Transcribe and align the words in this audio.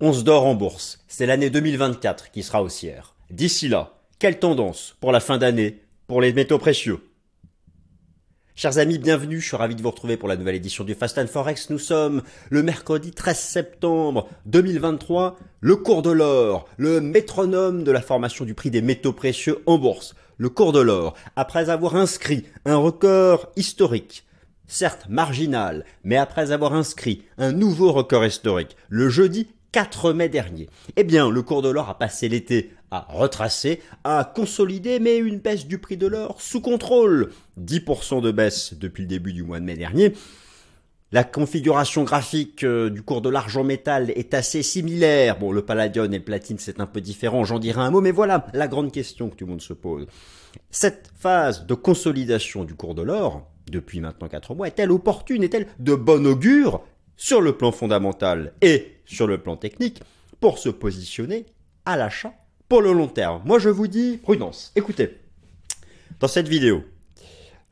se 0.00 0.22
dort 0.22 0.46
en 0.46 0.54
bourse. 0.54 1.04
C'est 1.08 1.26
l'année 1.26 1.50
2024 1.50 2.30
qui 2.30 2.42
sera 2.42 2.62
haussière. 2.62 3.14
D'ici 3.30 3.68
là, 3.68 3.98
quelle 4.18 4.38
tendance 4.38 4.96
pour 5.00 5.12
la 5.12 5.20
fin 5.20 5.38
d'année 5.38 5.82
pour 6.06 6.20
les 6.20 6.32
métaux 6.32 6.58
précieux? 6.58 7.00
Chers 8.56 8.78
amis, 8.78 8.98
bienvenue, 8.98 9.40
je 9.40 9.46
suis 9.46 9.56
ravi 9.56 9.74
de 9.74 9.82
vous 9.82 9.90
retrouver 9.90 10.16
pour 10.16 10.28
la 10.28 10.36
nouvelle 10.36 10.54
édition 10.54 10.84
du 10.84 10.94
Fast 10.94 11.18
and 11.18 11.26
Forex. 11.26 11.70
Nous 11.70 11.78
sommes 11.78 12.22
le 12.48 12.62
mercredi 12.62 13.12
13 13.12 13.38
septembre 13.38 14.28
2023, 14.46 15.38
le 15.60 15.76
cours 15.76 16.02
de 16.02 16.10
l'or, 16.10 16.68
le 16.76 17.00
métronome 17.00 17.84
de 17.84 17.92
la 17.92 18.02
formation 18.02 18.44
du 18.44 18.54
prix 18.54 18.70
des 18.70 18.82
métaux 18.82 19.12
précieux 19.12 19.62
en 19.66 19.78
bourse. 19.78 20.14
Le 20.38 20.48
cours 20.48 20.72
de 20.72 20.80
l'or, 20.80 21.14
après 21.36 21.70
avoir 21.70 21.94
inscrit 21.94 22.44
un 22.64 22.76
record 22.76 23.50
historique 23.56 24.24
certes 24.70 25.06
marginal, 25.08 25.84
mais 26.04 26.16
après 26.16 26.52
avoir 26.52 26.74
inscrit 26.74 27.24
un 27.38 27.52
nouveau 27.52 27.92
record 27.92 28.24
historique 28.24 28.76
le 28.88 29.08
jeudi 29.08 29.48
4 29.72 30.12
mai 30.12 30.28
dernier. 30.28 30.68
Eh 30.96 31.04
bien, 31.04 31.30
le 31.30 31.42
cours 31.42 31.62
de 31.62 31.68
l'or 31.68 31.88
a 31.88 31.98
passé 31.98 32.28
l'été 32.28 32.70
à 32.90 33.06
retracer, 33.08 33.80
à 34.04 34.30
consolider, 34.34 34.98
mais 34.98 35.18
une 35.18 35.38
baisse 35.38 35.66
du 35.66 35.78
prix 35.78 35.96
de 35.96 36.06
l'or 36.06 36.40
sous 36.40 36.60
contrôle. 36.60 37.30
10% 37.60 38.20
de 38.20 38.32
baisse 38.32 38.74
depuis 38.74 39.02
le 39.02 39.08
début 39.08 39.32
du 39.32 39.42
mois 39.42 39.60
de 39.60 39.64
mai 39.64 39.76
dernier. 39.76 40.12
La 41.12 41.24
configuration 41.24 42.04
graphique 42.04 42.62
euh, 42.62 42.88
du 42.88 43.02
cours 43.02 43.20
de 43.20 43.28
l'argent 43.28 43.64
métal 43.64 44.10
est 44.10 44.32
assez 44.32 44.62
similaire. 44.62 45.40
Bon, 45.40 45.50
le 45.50 45.62
palladium 45.62 46.12
et 46.12 46.18
le 46.18 46.24
platine, 46.24 46.58
c'est 46.58 46.78
un 46.78 46.86
peu 46.86 47.00
différent, 47.00 47.44
j'en 47.44 47.58
dirai 47.58 47.80
un 47.80 47.90
mot, 47.90 48.00
mais 48.00 48.12
voilà 48.12 48.46
la 48.54 48.68
grande 48.68 48.92
question 48.92 49.28
que 49.28 49.34
tout 49.34 49.44
le 49.44 49.50
monde 49.50 49.60
se 49.60 49.72
pose. 49.72 50.06
Cette 50.70 51.10
phase 51.18 51.66
de 51.66 51.74
consolidation 51.74 52.62
du 52.62 52.74
cours 52.74 52.94
de 52.94 53.02
l'or, 53.02 53.48
depuis 53.68 54.00
maintenant 54.00 54.28
4 54.28 54.54
mois, 54.54 54.68
est-elle 54.68 54.92
opportune, 54.92 55.42
est-elle 55.42 55.66
de 55.80 55.96
bon 55.96 56.24
augure 56.26 56.82
sur 57.16 57.40
le 57.40 57.56
plan 57.56 57.72
fondamental? 57.72 58.52
Et 58.62 58.99
sur 59.10 59.26
le 59.26 59.38
plan 59.38 59.56
technique 59.56 60.00
pour 60.40 60.58
se 60.58 60.68
positionner 60.68 61.46
à 61.84 61.96
l'achat 61.96 62.32
pour 62.68 62.82
le 62.82 62.92
long 62.92 63.08
terme. 63.08 63.42
Moi 63.44 63.58
je 63.58 63.68
vous 63.68 63.88
dis 63.88 64.16
prudence. 64.16 64.72
Écoutez, 64.76 65.18
dans 66.20 66.28
cette 66.28 66.48
vidéo, 66.48 66.84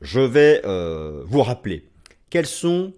je 0.01 0.19
vais 0.19 0.61
euh, 0.65 1.23
vous 1.25 1.41
rappeler 1.41 1.89
quelles 2.29 2.45
sont 2.45 2.93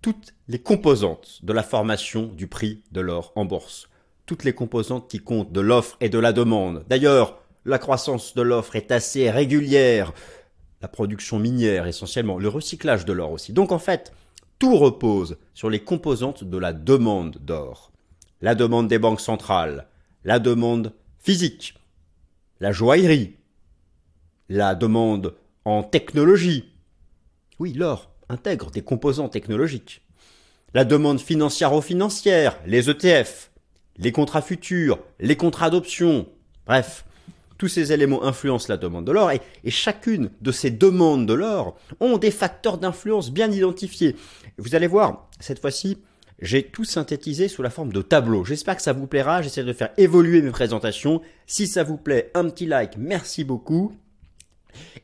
toutes 0.00 0.34
les 0.48 0.58
composantes 0.58 1.40
de 1.42 1.52
la 1.52 1.62
formation 1.62 2.26
du 2.26 2.46
prix 2.46 2.82
de 2.92 3.00
l'or 3.00 3.32
en 3.36 3.44
bourse. 3.44 3.88
Toutes 4.26 4.44
les 4.44 4.52
composantes 4.52 5.08
qui 5.10 5.18
comptent 5.18 5.52
de 5.52 5.60
l'offre 5.60 5.96
et 6.00 6.08
de 6.08 6.18
la 6.18 6.32
demande. 6.32 6.84
D'ailleurs, 6.88 7.42
la 7.64 7.78
croissance 7.78 8.34
de 8.34 8.42
l'offre 8.42 8.76
est 8.76 8.90
assez 8.90 9.30
régulière. 9.30 10.12
La 10.80 10.88
production 10.88 11.38
minière 11.38 11.86
essentiellement, 11.86 12.38
le 12.38 12.48
recyclage 12.48 13.04
de 13.04 13.12
l'or 13.12 13.30
aussi. 13.30 13.52
Donc 13.52 13.70
en 13.70 13.78
fait, 13.78 14.12
tout 14.62 14.76
repose 14.76 15.38
sur 15.54 15.70
les 15.70 15.80
composantes 15.80 16.44
de 16.44 16.56
la 16.56 16.72
demande 16.72 17.36
d'or. 17.40 17.90
La 18.42 18.54
demande 18.54 18.86
des 18.86 19.00
banques 19.00 19.20
centrales, 19.20 19.88
la 20.22 20.38
demande 20.38 20.92
physique, 21.18 21.74
la 22.60 22.70
joaillerie, 22.70 23.34
la 24.48 24.76
demande 24.76 25.34
en 25.64 25.82
technologie. 25.82 26.66
Oui, 27.58 27.72
l'or 27.72 28.12
intègre 28.28 28.70
des 28.70 28.82
composants 28.82 29.28
technologiques. 29.28 30.00
La 30.74 30.84
demande 30.84 31.18
financière-financière, 31.18 32.56
les 32.64 32.88
ETF, 32.88 33.50
les 33.96 34.12
contrats 34.12 34.42
futurs, 34.42 35.00
les 35.18 35.36
contrats 35.36 35.70
d'option. 35.70 36.28
Bref, 36.66 37.04
tous 37.62 37.68
ces 37.68 37.92
éléments 37.92 38.24
influencent 38.24 38.66
la 38.68 38.76
demande 38.76 39.04
de 39.04 39.12
l'or 39.12 39.30
et, 39.30 39.40
chacune 39.70 40.30
de 40.40 40.50
ces 40.50 40.72
demandes 40.72 41.26
de 41.26 41.32
l'or 41.32 41.76
ont 42.00 42.18
des 42.18 42.32
facteurs 42.32 42.76
d'influence 42.76 43.30
bien 43.30 43.52
identifiés. 43.52 44.16
Vous 44.58 44.74
allez 44.74 44.88
voir, 44.88 45.30
cette 45.38 45.60
fois-ci, 45.60 45.98
j'ai 46.40 46.64
tout 46.64 46.82
synthétisé 46.84 47.46
sous 47.46 47.62
la 47.62 47.70
forme 47.70 47.92
de 47.92 48.02
tableau. 48.02 48.44
J'espère 48.44 48.74
que 48.74 48.82
ça 48.82 48.92
vous 48.92 49.06
plaira. 49.06 49.42
J'essaie 49.42 49.62
de 49.62 49.72
faire 49.72 49.90
évoluer 49.96 50.42
mes 50.42 50.50
présentations. 50.50 51.22
Si 51.46 51.68
ça 51.68 51.84
vous 51.84 51.98
plaît, 51.98 52.32
un 52.34 52.48
petit 52.48 52.66
like. 52.66 52.96
Merci 52.98 53.44
beaucoup. 53.44 53.92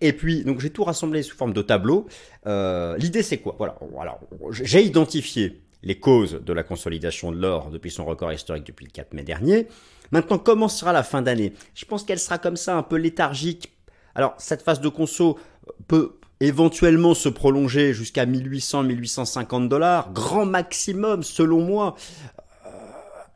Et 0.00 0.12
puis, 0.12 0.44
j'ai 0.58 0.70
tout 0.70 0.82
rassemblé 0.82 1.22
sous 1.22 1.36
forme 1.36 1.52
de 1.52 1.62
tableau. 1.62 2.08
Euh, 2.48 2.96
l'idée, 2.96 3.22
c'est 3.22 3.38
quoi? 3.38 3.54
Voilà. 3.92 4.18
J'ai 4.50 4.82
identifié 4.82 5.60
les 5.84 6.00
causes 6.00 6.40
de 6.44 6.52
la 6.52 6.64
consolidation 6.64 7.30
de 7.30 7.36
l'or 7.36 7.70
depuis 7.70 7.92
son 7.92 8.04
record 8.04 8.32
historique 8.32 8.66
depuis 8.66 8.86
le 8.86 8.90
4 8.90 9.14
mai 9.14 9.22
dernier. 9.22 9.68
Maintenant, 10.10 10.38
comment 10.38 10.68
sera 10.68 10.92
la 10.92 11.02
fin 11.02 11.22
d'année? 11.22 11.52
Je 11.74 11.84
pense 11.84 12.04
qu'elle 12.04 12.18
sera 12.18 12.38
comme 12.38 12.56
ça, 12.56 12.76
un 12.76 12.82
peu 12.82 12.96
léthargique. 12.96 13.72
Alors, 14.14 14.34
cette 14.38 14.62
phase 14.62 14.80
de 14.80 14.88
conso 14.88 15.38
peut 15.86 16.18
éventuellement 16.40 17.14
se 17.14 17.28
prolonger 17.28 17.92
jusqu'à 17.92 18.24
1800-1850 18.24 19.68
dollars, 19.68 20.12
grand 20.12 20.46
maximum 20.46 21.22
selon 21.22 21.60
moi 21.60 21.96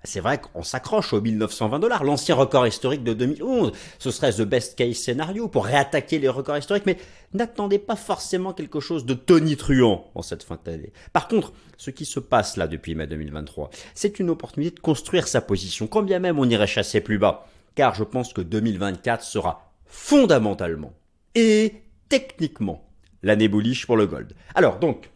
c'est 0.04 0.20
vrai 0.20 0.40
qu'on 0.40 0.62
s'accroche 0.62 1.12
aux 1.12 1.20
1920 1.20 1.78
dollars, 1.78 2.04
l'ancien 2.04 2.34
record 2.34 2.66
historique 2.66 3.04
de 3.04 3.12
2011. 3.12 3.72
Ce 3.98 4.10
serait 4.10 4.32
the 4.32 4.42
best 4.42 4.76
case 4.76 4.96
scénario 4.96 5.48
pour 5.48 5.64
réattaquer 5.64 6.18
les 6.18 6.28
records 6.28 6.58
historiques, 6.58 6.86
mais 6.86 6.98
n'attendez 7.34 7.78
pas 7.78 7.96
forcément 7.96 8.52
quelque 8.52 8.80
chose 8.80 9.06
de 9.06 9.14
tonitruant 9.14 10.10
en 10.14 10.22
cette 10.22 10.42
fin 10.42 10.58
d'année. 10.64 10.92
Par 11.12 11.28
contre, 11.28 11.52
ce 11.76 11.90
qui 11.90 12.04
se 12.04 12.20
passe 12.20 12.56
là 12.56 12.66
depuis 12.66 12.94
mai 12.94 13.06
2023, 13.06 13.70
c'est 13.94 14.18
une 14.18 14.30
opportunité 14.30 14.74
de 14.74 14.80
construire 14.80 15.28
sa 15.28 15.40
position, 15.40 15.86
quand 15.86 16.02
bien 16.02 16.18
même 16.18 16.38
on 16.38 16.48
irait 16.48 16.66
chasser 16.66 17.00
plus 17.00 17.18
bas, 17.18 17.46
car 17.74 17.94
je 17.94 18.04
pense 18.04 18.32
que 18.32 18.40
2024 18.40 19.22
sera 19.22 19.72
fondamentalement 19.86 20.92
et 21.34 21.82
techniquement 22.08 22.84
l'année 23.22 23.48
bullish 23.48 23.86
pour 23.86 23.96
le 23.96 24.06
gold. 24.06 24.34
Alors 24.54 24.78
donc, 24.78 25.10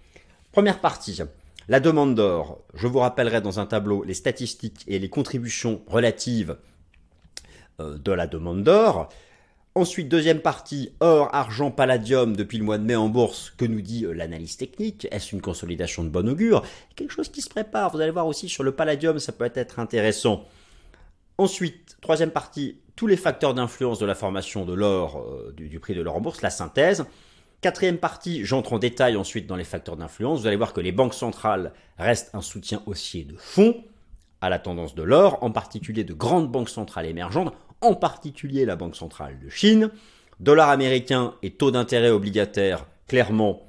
première 0.52 0.80
partie, 0.80 1.20
la 1.68 1.80
demande 1.80 2.14
d'or, 2.14 2.64
je 2.74 2.86
vous 2.86 3.00
rappellerai 3.00 3.40
dans 3.40 3.58
un 3.58 3.66
tableau 3.66 4.04
les 4.04 4.14
statistiques 4.14 4.84
et 4.86 4.98
les 4.98 5.08
contributions 5.08 5.82
relatives 5.88 6.56
euh, 7.80 7.98
de 7.98 8.12
la 8.12 8.26
demande 8.26 8.62
d'or. 8.62 9.08
Ensuite, 9.74 10.08
deuxième 10.08 10.40
partie, 10.40 10.92
or, 11.00 11.28
argent, 11.34 11.70
palladium 11.70 12.34
depuis 12.34 12.56
le 12.56 12.64
mois 12.64 12.78
de 12.78 12.84
mai 12.84 12.96
en 12.96 13.08
bourse, 13.08 13.52
que 13.58 13.64
nous 13.64 13.82
dit 13.82 14.04
euh, 14.04 14.12
l'analyse 14.12 14.56
technique 14.56 15.08
Est-ce 15.10 15.34
une 15.34 15.42
consolidation 15.42 16.04
de 16.04 16.08
bon 16.08 16.28
augure? 16.28 16.62
Quelque 16.94 17.12
chose 17.12 17.28
qui 17.28 17.42
se 17.42 17.50
prépare, 17.50 17.90
vous 17.90 18.00
allez 18.00 18.12
voir 18.12 18.26
aussi 18.26 18.48
sur 18.48 18.62
le 18.62 18.72
palladium, 18.72 19.18
ça 19.18 19.32
peut 19.32 19.50
être 19.54 19.78
intéressant. 19.80 20.44
Ensuite, 21.36 21.98
troisième 22.00 22.30
partie, 22.30 22.78
tous 22.94 23.06
les 23.08 23.16
facteurs 23.16 23.54
d'influence 23.54 23.98
de 23.98 24.06
la 24.06 24.14
formation 24.14 24.64
de 24.64 24.72
l'or, 24.72 25.18
euh, 25.18 25.52
du, 25.54 25.68
du, 25.68 25.80
prix 25.80 25.94
de 25.94 26.00
l'or 26.00 26.16
en 26.16 26.20
bourse, 26.20 26.42
la 26.42 26.50
synthèse. 26.50 27.04
Quatrième 27.62 27.98
partie, 27.98 28.44
j'entre 28.44 28.74
en 28.74 28.78
détail 28.78 29.16
ensuite 29.16 29.46
dans 29.46 29.56
les 29.56 29.64
facteurs 29.64 29.96
d'influence. 29.96 30.40
Vous 30.40 30.46
allez 30.46 30.56
voir 30.56 30.72
que 30.72 30.80
les 30.80 30.92
banques 30.92 31.14
centrales 31.14 31.72
restent 31.98 32.34
un 32.34 32.42
soutien 32.42 32.82
haussier 32.86 33.24
de 33.24 33.36
fond 33.36 33.82
à 34.40 34.50
la 34.50 34.58
tendance 34.58 34.94
de 34.94 35.02
l'or, 35.02 35.38
en 35.42 35.50
particulier 35.50 36.04
de 36.04 36.12
grandes 36.12 36.50
banques 36.50 36.68
centrales 36.68 37.06
émergentes, 37.06 37.54
en 37.80 37.94
particulier 37.94 38.64
la 38.64 38.76
Banque 38.76 38.96
centrale 38.96 39.38
de 39.40 39.48
Chine. 39.48 39.90
Dollar 40.40 40.68
américain 40.68 41.34
et 41.42 41.50
taux 41.50 41.70
d'intérêt 41.70 42.10
obligataire, 42.10 42.86
clairement, 43.08 43.62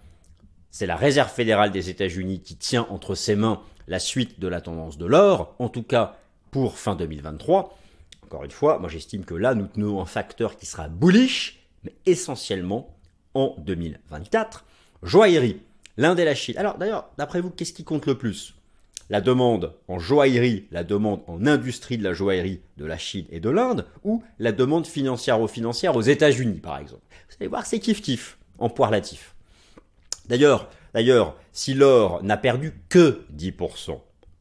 c'est 0.69 0.85
la 0.85 0.97
Réserve 0.97 1.31
fédérale 1.31 1.71
des 1.71 1.89
États-Unis 1.89 2.41
qui 2.41 2.55
tient 2.57 2.85
entre 2.89 3.15
ses 3.15 3.35
mains 3.35 3.61
la 3.87 3.99
suite 3.99 4.39
de 4.39 4.47
la 4.49 4.59
tendance 4.59 4.97
de 4.97 5.05
l'or, 5.05 5.55
en 5.59 5.69
tout 5.69 5.83
cas 5.83 6.17
pour 6.51 6.77
fin 6.77 6.95
2023. 6.95 7.77
Encore 8.25 8.43
une 8.43 8.51
fois, 8.51 8.79
moi 8.79 8.89
j'estime 8.89 9.23
que 9.23 9.33
là, 9.33 9.55
nous 9.55 9.67
tenons 9.67 10.01
un 10.01 10.05
facteur 10.05 10.57
qui 10.57 10.65
sera 10.65 10.89
bullish, 10.89 11.65
mais 11.83 11.93
essentiellement 12.05 12.96
en 13.37 13.55
2024. 13.59 14.65
Joaillerie, 15.03 15.61
l'Inde 15.95 16.19
et 16.19 16.25
la 16.25 16.33
Chine. 16.33 16.57
Alors 16.57 16.77
d'ailleurs, 16.77 17.09
d'après 17.17 17.39
vous, 17.39 17.51
qu'est-ce 17.51 17.71
qui 17.71 17.83
compte 17.83 18.07
le 18.07 18.17
plus? 18.17 18.55
La 19.09 19.21
demande 19.21 19.75
en 19.87 19.99
joaillerie, 19.99 20.65
la 20.71 20.83
demande 20.83 21.21
en 21.27 21.45
industrie 21.45 21.97
de 21.97 22.03
la 22.03 22.13
joaillerie 22.13 22.61
de 22.77 22.85
la 22.85 22.97
Chine 22.97 23.25
et 23.29 23.39
de 23.39 23.49
l'Inde, 23.49 23.85
ou 24.03 24.23
la 24.39 24.51
demande 24.51 24.87
financière 24.87 25.39
aux 25.39 25.47
financières 25.47 25.95
aux 25.95 26.01
États-Unis, 26.01 26.59
par 26.59 26.79
exemple? 26.79 27.03
Vous 27.29 27.35
allez 27.39 27.47
voir, 27.47 27.65
c'est 27.65 27.77
kiff-kiff 27.77 28.37
en 28.57 28.69
poids 28.69 28.87
relatif. 28.87 29.35
D'ailleurs, 30.25 30.69
d'ailleurs, 30.93 31.35
si 31.53 31.73
l'or 31.73 32.21
n'a 32.23 32.37
perdu 32.37 32.73
que 32.89 33.23
10%, 33.37 33.99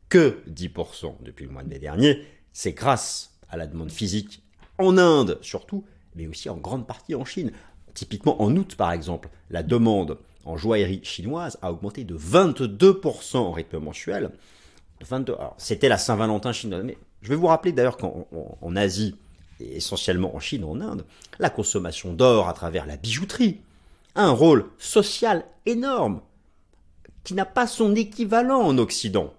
que 0.08 0.40
10% 0.50 1.16
depuis 1.20 1.44
le 1.44 1.52
mois 1.52 1.62
de 1.62 1.68
mai 1.68 1.78
dernier, 1.78 2.26
c'est 2.52 2.72
grâce 2.72 3.38
à 3.50 3.56
la 3.56 3.66
demande 3.66 3.92
physique 3.92 4.42
en 4.78 4.98
Inde 4.98 5.38
surtout, 5.42 5.84
mais 6.16 6.26
aussi 6.26 6.48
en 6.48 6.56
grande 6.56 6.86
partie 6.86 7.14
en 7.14 7.24
Chine. 7.24 7.52
Typiquement, 7.96 8.42
en 8.42 8.54
août, 8.54 8.76
par 8.76 8.92
exemple, 8.92 9.30
la 9.48 9.62
demande 9.62 10.18
en 10.44 10.58
joaillerie 10.58 11.00
chinoise 11.02 11.58
a 11.62 11.72
augmenté 11.72 12.04
de 12.04 12.14
22% 12.14 13.38
en 13.38 13.52
rythme 13.52 13.78
mensuel. 13.78 14.32
C'était 15.56 15.88
la 15.88 15.96
Saint-Valentin 15.96 16.52
chinoise. 16.52 16.84
Mais 16.84 16.98
je 17.22 17.30
vais 17.30 17.36
vous 17.36 17.46
rappeler 17.46 17.72
d'ailleurs 17.72 17.96
qu'en 17.96 18.76
Asie, 18.76 19.16
et 19.60 19.76
essentiellement 19.78 20.36
en 20.36 20.40
Chine, 20.40 20.64
en 20.64 20.78
Inde, 20.82 21.06
la 21.38 21.48
consommation 21.48 22.12
d'or 22.12 22.50
à 22.50 22.52
travers 22.52 22.84
la 22.84 22.98
bijouterie 22.98 23.60
a 24.14 24.24
un 24.24 24.30
rôle 24.30 24.66
social 24.76 25.46
énorme 25.64 26.20
qui 27.24 27.32
n'a 27.32 27.46
pas 27.46 27.66
son 27.66 27.94
équivalent 27.94 28.60
en 28.60 28.76
Occident. 28.76 29.32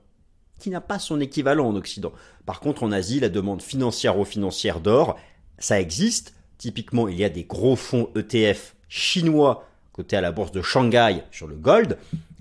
Qui 0.59 0.71
n'a 0.71 0.81
pas 0.81 0.97
son 0.97 1.19
équivalent 1.19 1.67
en 1.67 1.75
Occident. 1.75 2.11
Par 2.47 2.59
contre, 2.59 2.81
en 2.81 2.91
Asie, 2.91 3.19
la 3.19 3.29
demande 3.29 3.61
financière-financière 3.61 4.79
d'or, 4.79 5.15
ça 5.59 5.79
existe, 5.79 6.33
Typiquement, 6.57 7.07
il 7.07 7.17
y 7.17 7.23
a 7.23 7.29
des 7.29 7.43
gros 7.43 7.75
fonds 7.75 8.09
ETF 8.15 8.75
chinois 8.89 9.67
cotés 9.91 10.17
à 10.17 10.21
la 10.21 10.31
bourse 10.31 10.51
de 10.51 10.61
Shanghai 10.61 11.23
sur 11.31 11.47
le 11.47 11.55
gold. 11.55 11.97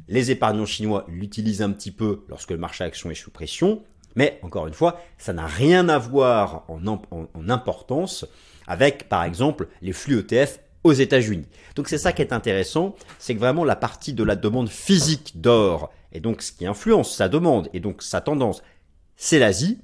Les 0.09 0.31
épargnants 0.31 0.67
chinois 0.67 1.05
l'utilisent 1.09 1.63
un 1.63 1.71
petit 1.71 1.91
peu 1.91 2.25
lorsque 2.29 2.51
le 2.51 2.59
marché 2.59 2.85
action 2.85 3.11
est 3.11 3.15
sous 3.15 3.31
pression. 3.31 3.83
Mais 4.15 4.39
encore 4.43 4.67
une 4.67 4.75
fois, 4.75 5.01
ça 5.19 5.33
n'a 5.33 5.47
rien 5.47 5.89
à 5.89 5.99
voir 5.99 6.65
en, 6.69 7.49
importance 7.49 8.27
avec, 8.67 9.09
par 9.09 9.25
exemple, 9.25 9.69
les 9.83 9.93
flux 9.93 10.19
ETF 10.19 10.61
aux 10.85 10.93
États-Unis. 10.93 11.47
Donc 11.75 11.89
c'est 11.89 11.99
ça 11.99 12.13
qui 12.13 12.23
est 12.23 12.33
intéressant, 12.33 12.95
c'est 13.19 13.35
que 13.35 13.41
vraiment 13.41 13.65
la 13.65 13.77
partie 13.77 14.15
de 14.15 14.25
la 14.25 14.37
demande 14.37 14.69
physique 14.69 15.41
d'or, 15.41 15.93
et 16.13 16.21
donc 16.21 16.43
ce 16.43 16.53
qui 16.53 16.67
influence 16.67 17.15
sa 17.15 17.29
demande 17.29 17.69
et 17.75 17.81
donc 17.81 18.03
sa 18.03 18.21
tendance, 18.21 18.63
c'est 19.17 19.39
l'Asie. 19.39 19.79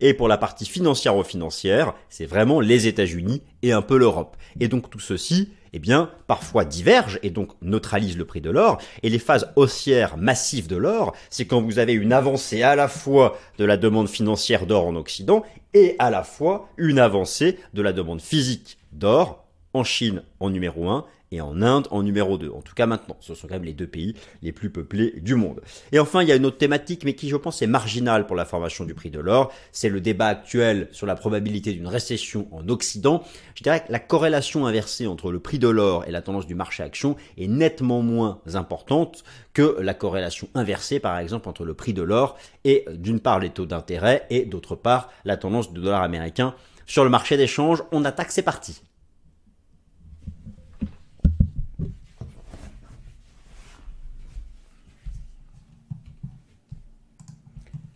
Et 0.00 0.14
pour 0.14 0.28
la 0.28 0.38
partie 0.38 0.66
financière-financière, 0.66 1.94
c'est 2.08 2.26
vraiment 2.26 2.60
les 2.60 2.86
États-Unis 2.86 3.42
et 3.62 3.72
un 3.72 3.82
peu 3.82 3.96
l'Europe. 3.96 4.36
Et 4.60 4.68
donc 4.68 4.90
tout 4.90 5.00
ceci, 5.00 5.50
eh 5.72 5.78
bien, 5.78 6.10
parfois 6.26 6.64
divergent 6.64 7.18
et 7.22 7.30
donc 7.30 7.50
neutralisent 7.62 8.16
le 8.16 8.24
prix 8.24 8.40
de 8.40 8.50
l'or. 8.50 8.78
Et 9.02 9.10
les 9.10 9.18
phases 9.18 9.52
haussières 9.56 10.16
massives 10.16 10.68
de 10.68 10.76
l'or, 10.76 11.14
c'est 11.30 11.46
quand 11.46 11.60
vous 11.60 11.78
avez 11.78 11.92
une 11.92 12.12
avancée 12.12 12.62
à 12.62 12.76
la 12.76 12.88
fois 12.88 13.38
de 13.58 13.64
la 13.64 13.76
demande 13.76 14.08
financière 14.08 14.66
d'or 14.66 14.86
en 14.86 14.96
Occident 14.96 15.44
et 15.74 15.96
à 15.98 16.10
la 16.10 16.22
fois 16.22 16.68
une 16.76 16.98
avancée 16.98 17.58
de 17.74 17.82
la 17.82 17.92
demande 17.92 18.20
physique 18.20 18.78
d'or 18.92 19.44
en 19.74 19.84
Chine 19.84 20.22
en 20.40 20.50
numéro 20.50 20.88
1 20.88 21.04
et 21.32 21.40
en 21.40 21.62
Inde 21.62 21.86
en 21.90 22.02
numéro 22.02 22.38
2. 22.38 22.50
En 22.50 22.62
tout 22.62 22.74
cas 22.74 22.86
maintenant, 22.86 23.16
ce 23.20 23.34
sont 23.34 23.46
quand 23.48 23.54
même 23.54 23.64
les 23.64 23.72
deux 23.72 23.86
pays 23.86 24.14
les 24.42 24.52
plus 24.52 24.70
peuplés 24.70 25.14
du 25.20 25.34
monde. 25.34 25.60
Et 25.92 25.98
enfin, 25.98 26.22
il 26.22 26.28
y 26.28 26.32
a 26.32 26.36
une 26.36 26.46
autre 26.46 26.58
thématique, 26.58 27.04
mais 27.04 27.14
qui 27.14 27.28
je 27.28 27.36
pense 27.36 27.62
est 27.62 27.66
marginale 27.66 28.26
pour 28.26 28.36
la 28.36 28.44
formation 28.44 28.84
du 28.84 28.94
prix 28.94 29.10
de 29.10 29.20
l'or, 29.20 29.52
c'est 29.72 29.88
le 29.88 30.00
débat 30.00 30.28
actuel 30.28 30.88
sur 30.92 31.06
la 31.06 31.14
probabilité 31.14 31.72
d'une 31.72 31.86
récession 31.86 32.48
en 32.52 32.68
Occident. 32.68 33.22
Je 33.54 33.62
dirais 33.62 33.84
que 33.84 33.92
la 33.92 33.98
corrélation 33.98 34.66
inversée 34.66 35.06
entre 35.06 35.30
le 35.30 35.40
prix 35.40 35.58
de 35.58 35.68
l'or 35.68 36.04
et 36.06 36.10
la 36.10 36.22
tendance 36.22 36.46
du 36.46 36.54
marché 36.54 36.82
action 36.82 37.16
est 37.36 37.48
nettement 37.48 38.02
moins 38.02 38.40
importante 38.54 39.24
que 39.52 39.76
la 39.80 39.94
corrélation 39.94 40.48
inversée, 40.54 41.00
par 41.00 41.18
exemple, 41.18 41.48
entre 41.48 41.64
le 41.64 41.74
prix 41.74 41.92
de 41.92 42.02
l'or 42.02 42.36
et 42.64 42.84
d'une 42.94 43.20
part 43.20 43.40
les 43.40 43.50
taux 43.50 43.66
d'intérêt 43.66 44.26
et 44.30 44.44
d'autre 44.44 44.76
part 44.76 45.10
la 45.24 45.36
tendance 45.36 45.72
du 45.72 45.80
dollar 45.80 46.02
américain 46.02 46.54
sur 46.86 47.04
le 47.04 47.10
marché 47.10 47.36
d'échange. 47.36 47.82
On 47.92 48.04
attaque, 48.04 48.30
c'est 48.30 48.42
parti. 48.42 48.82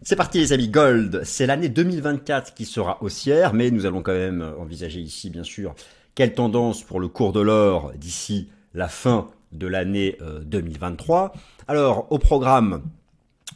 C'est 0.04 0.16
parti 0.16 0.38
les 0.38 0.52
amis, 0.52 0.66
Gold, 0.66 1.22
c'est 1.22 1.46
l'année 1.46 1.68
2024 1.68 2.54
qui 2.54 2.64
sera 2.64 3.00
haussière, 3.04 3.54
mais 3.54 3.70
nous 3.70 3.86
allons 3.86 4.02
quand 4.02 4.12
même 4.12 4.44
envisager 4.58 4.98
ici 4.98 5.30
bien 5.30 5.44
sûr 5.44 5.76
quelle 6.16 6.34
tendance 6.34 6.82
pour 6.82 6.98
le 6.98 7.06
cours 7.06 7.32
de 7.32 7.38
l'or 7.38 7.92
d'ici 7.94 8.48
la 8.74 8.88
fin 8.88 9.30
de 9.52 9.68
l'année 9.68 10.18
2023. 10.44 11.32
Euh, 11.34 11.38
Alors 11.68 12.08
au 12.10 12.18
programme, 12.18 12.82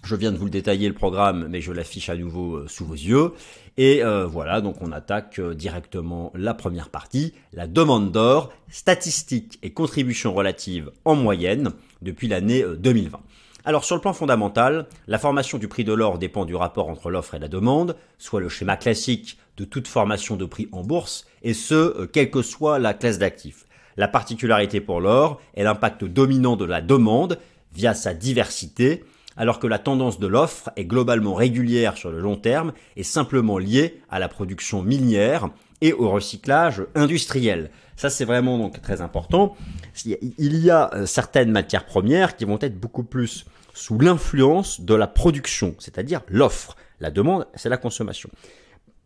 je 0.04 0.14
viens 0.14 0.30
de 0.30 0.36
vous 0.36 0.44
le 0.44 0.52
détailler 0.52 0.86
le 0.86 0.94
programme, 0.94 1.48
mais 1.50 1.60
je 1.60 1.72
l'affiche 1.72 2.10
à 2.10 2.16
nouveau 2.16 2.58
euh, 2.58 2.68
sous 2.68 2.84
vos 2.86 2.94
yeux. 2.94 3.32
Et 3.76 4.04
euh, 4.04 4.24
voilà, 4.24 4.60
donc 4.60 4.76
on 4.80 4.92
attaque 4.92 5.40
directement 5.40 6.30
la 6.36 6.54
première 6.54 6.90
partie, 6.90 7.34
la 7.54 7.66
demande 7.66 8.12
d'or, 8.12 8.52
statistiques 8.68 9.58
et 9.64 9.70
contributions 9.70 10.32
relatives 10.32 10.92
en 11.04 11.16
moyenne 11.16 11.72
depuis 12.02 12.28
l'année 12.28 12.64
2020. 12.78 13.18
Alors 13.66 13.84
sur 13.84 13.96
le 13.96 14.00
plan 14.00 14.12
fondamental, 14.12 14.86
la 15.08 15.18
formation 15.18 15.58
du 15.58 15.66
prix 15.66 15.82
de 15.82 15.92
l'or 15.92 16.18
dépend 16.18 16.44
du 16.44 16.54
rapport 16.54 16.88
entre 16.88 17.10
l'offre 17.10 17.34
et 17.34 17.40
la 17.40 17.48
demande, 17.48 17.96
soit 18.16 18.38
le 18.38 18.48
schéma 18.48 18.76
classique 18.76 19.38
de 19.56 19.64
toute 19.64 19.88
formation 19.88 20.36
de 20.36 20.44
prix 20.44 20.68
en 20.70 20.84
bourse, 20.84 21.26
et 21.42 21.52
ce, 21.52 21.74
euh, 21.74 22.06
quelle 22.06 22.30
que 22.30 22.42
soit 22.42 22.78
la 22.78 22.94
classe 22.94 23.18
d'actifs. 23.18 23.66
La 23.96 24.06
particularité 24.06 24.80
pour 24.80 25.00
l'or 25.00 25.40
est 25.56 25.64
l'impact 25.64 26.04
dominant 26.04 26.54
de 26.54 26.64
la 26.64 26.80
demande 26.80 27.40
via 27.74 27.92
sa 27.92 28.14
diversité, 28.14 29.02
alors 29.36 29.58
que 29.58 29.66
la 29.66 29.80
tendance 29.80 30.20
de 30.20 30.28
l'offre 30.28 30.70
est 30.76 30.84
globalement 30.84 31.34
régulière 31.34 31.96
sur 31.96 32.12
le 32.12 32.20
long 32.20 32.36
terme 32.36 32.72
et 32.94 33.02
simplement 33.02 33.58
liée 33.58 34.00
à 34.08 34.20
la 34.20 34.28
production 34.28 34.80
minière 34.80 35.48
et 35.80 35.92
au 35.92 36.08
recyclage 36.10 36.84
industriel. 36.94 37.70
Ça, 37.96 38.10
c'est 38.10 38.24
vraiment 38.26 38.58
donc 38.58 38.80
très 38.80 39.00
important. 39.00 39.56
Il 40.04 40.56
y 40.56 40.70
a 40.70 40.94
euh, 40.94 41.04
certaines 41.06 41.50
matières 41.50 41.84
premières 41.84 42.36
qui 42.36 42.44
vont 42.44 42.58
être 42.60 42.78
beaucoup 42.78 43.02
plus 43.02 43.44
sous 43.76 43.98
l'influence 43.98 44.80
de 44.80 44.94
la 44.94 45.06
production, 45.06 45.74
c'est-à-dire 45.78 46.22
l'offre. 46.28 46.76
La 46.98 47.10
demande, 47.10 47.46
c'est 47.54 47.68
la 47.68 47.76
consommation. 47.76 48.30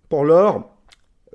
Pour 0.08 0.24
l'or, 0.24 0.76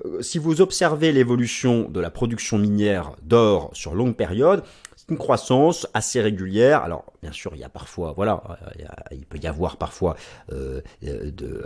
euh, 0.06 0.22
si 0.22 0.40
vous 0.40 0.62
observez 0.62 1.12
l'évolution 1.12 1.90
de 1.90 2.00
la 2.00 2.10
production 2.10 2.58
minière 2.58 3.12
d'or 3.24 3.72
sur 3.74 3.94
longue 3.94 4.16
période, 4.16 4.64
c'est 4.96 5.10
une 5.10 5.18
croissance 5.18 5.86
assez 5.94 6.22
régulière. 6.22 6.82
Alors, 6.82 7.04
bien 7.22 7.34
sûr, 7.34 7.52
il 7.56 7.60
y 7.60 7.66
a 7.66 7.70
parfois, 7.70 8.14
voilà, 8.16 8.42
il 9.12 9.26
peut 9.26 9.38
y 9.38 9.48
avoir 9.48 9.76
parfois 9.76 10.16
euh, 10.54 10.82
de, 11.02 11.62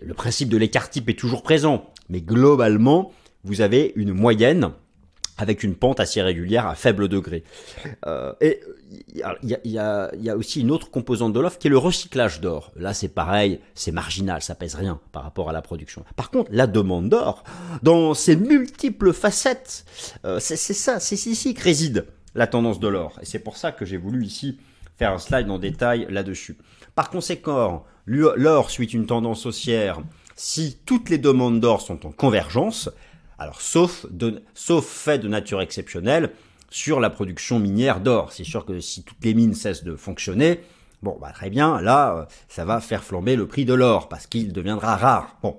le 0.00 0.14
principe 0.14 0.48
de 0.48 0.56
l'écart 0.56 0.90
type 0.90 1.08
est 1.08 1.18
toujours 1.18 1.44
présent, 1.44 1.86
mais 2.08 2.22
globalement, 2.22 3.12
vous 3.44 3.60
avez 3.60 3.92
une 3.94 4.12
moyenne 4.12 4.72
avec 5.38 5.62
une 5.62 5.74
pente 5.74 6.00
assez 6.00 6.22
régulière 6.22 6.66
à 6.66 6.74
faible 6.74 7.08
degré. 7.08 7.44
Euh, 8.06 8.32
et 8.40 8.60
il 9.14 9.24
y 9.64 9.78
a, 9.78 10.36
aussi 10.36 10.60
une 10.60 10.70
autre 10.70 10.90
composante 10.90 11.32
de 11.32 11.40
l'offre 11.40 11.58
qui 11.58 11.66
est 11.66 11.70
le 11.70 11.78
recyclage 11.78 12.40
d'or. 12.40 12.72
Là, 12.76 12.94
c'est 12.94 13.08
pareil, 13.08 13.60
c'est 13.74 13.92
marginal, 13.92 14.42
ça 14.42 14.54
pèse 14.54 14.74
rien 14.74 15.00
par 15.12 15.22
rapport 15.22 15.50
à 15.50 15.52
la 15.52 15.62
production. 15.62 16.04
Par 16.14 16.30
contre, 16.30 16.50
la 16.52 16.66
demande 16.66 17.08
d'or, 17.08 17.44
dans 17.82 18.14
ses 18.14 18.36
multiples 18.36 19.12
facettes, 19.12 19.84
euh, 20.24 20.38
c'est 20.40 20.56
ça, 20.56 21.00
c'est 21.00 21.26
ici 21.26 21.54
que 21.54 21.62
réside 21.62 22.06
la 22.34 22.46
tendance 22.46 22.80
de 22.80 22.88
l'or. 22.88 23.18
Et 23.22 23.24
c'est 23.24 23.38
pour 23.38 23.56
ça 23.56 23.72
que 23.72 23.84
j'ai 23.84 23.96
voulu 23.96 24.24
ici 24.24 24.58
faire 24.96 25.12
un 25.12 25.18
slide 25.18 25.50
en 25.50 25.58
détail 25.58 26.06
là-dessus. 26.10 26.56
Par 26.94 27.10
conséquent, 27.10 27.84
l'or 28.06 28.70
suit 28.70 28.86
une 28.86 29.06
tendance 29.06 29.46
haussière 29.46 30.00
si 30.36 30.78
toutes 30.84 31.08
les 31.08 31.18
demandes 31.18 31.60
d'or 31.60 31.80
sont 31.80 32.06
en 32.06 32.12
convergence, 32.12 32.90
alors, 33.38 33.60
sauf, 33.60 34.06
fait 34.82 35.18
de 35.18 35.28
nature 35.28 35.60
exceptionnelle 35.60 36.32
sur 36.70 37.00
la 37.00 37.10
production 37.10 37.58
minière 37.58 38.00
d'or. 38.00 38.32
C'est 38.32 38.44
sûr 38.44 38.64
que 38.64 38.80
si 38.80 39.02
toutes 39.02 39.22
les 39.24 39.34
mines 39.34 39.54
cessent 39.54 39.84
de 39.84 39.94
fonctionner, 39.94 40.60
bon, 41.02 41.18
bah, 41.20 41.32
très 41.32 41.50
bien, 41.50 41.80
là, 41.80 42.16
euh, 42.16 42.24
ça 42.48 42.64
va 42.64 42.80
faire 42.80 43.04
flamber 43.04 43.36
le 43.36 43.46
prix 43.46 43.64
de 43.64 43.74
l'or 43.74 44.08
parce 44.08 44.26
qu'il 44.26 44.52
deviendra 44.52 44.96
rare. 44.96 45.36
Bon. 45.42 45.58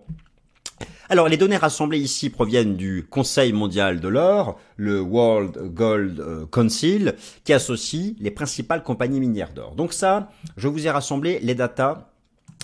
Alors, 1.09 1.29
les 1.29 1.37
données 1.37 1.57
rassemblées 1.57 1.99
ici 1.99 2.29
proviennent 2.29 2.75
du 2.75 3.07
Conseil 3.09 3.53
mondial 3.53 3.99
de 3.99 4.07
l'or, 4.07 4.59
le 4.75 4.99
World 4.99 5.73
Gold 5.73 6.19
euh, 6.19 6.45
Council, 6.47 7.15
qui 7.43 7.53
associe 7.53 8.15
les 8.19 8.31
principales 8.31 8.83
compagnies 8.83 9.19
minières 9.19 9.53
d'or. 9.53 9.75
Donc 9.75 9.93
ça, 9.93 10.29
je 10.57 10.67
vous 10.67 10.85
ai 10.85 10.89
rassemblé 10.89 11.39
les 11.41 11.55
datas 11.55 12.09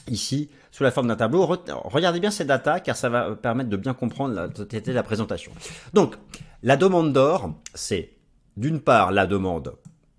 ici 0.10 0.50
sous 0.74 0.84
la 0.84 0.90
forme 0.90 1.08
d'un 1.08 1.16
tableau. 1.16 1.46
Regardez 1.46 2.20
bien 2.20 2.32
ces 2.32 2.46
datas 2.46 2.80
car 2.80 2.98
ça 2.98 3.08
va 3.08 3.36
permettre 3.36 3.70
de 3.70 3.78
bien 3.78 3.94
comprendre 3.94 4.34
la 4.34 4.50
totalité 4.50 4.92
la 4.92 5.04
présentation. 5.04 5.52
Donc, 5.94 6.16
la 6.64 6.78
demande 6.78 7.14
d'or, 7.14 7.54
c'est 7.76 8.14
d'une 8.58 8.82
part 8.82 9.12
la 9.12 9.28
demande 9.28 9.76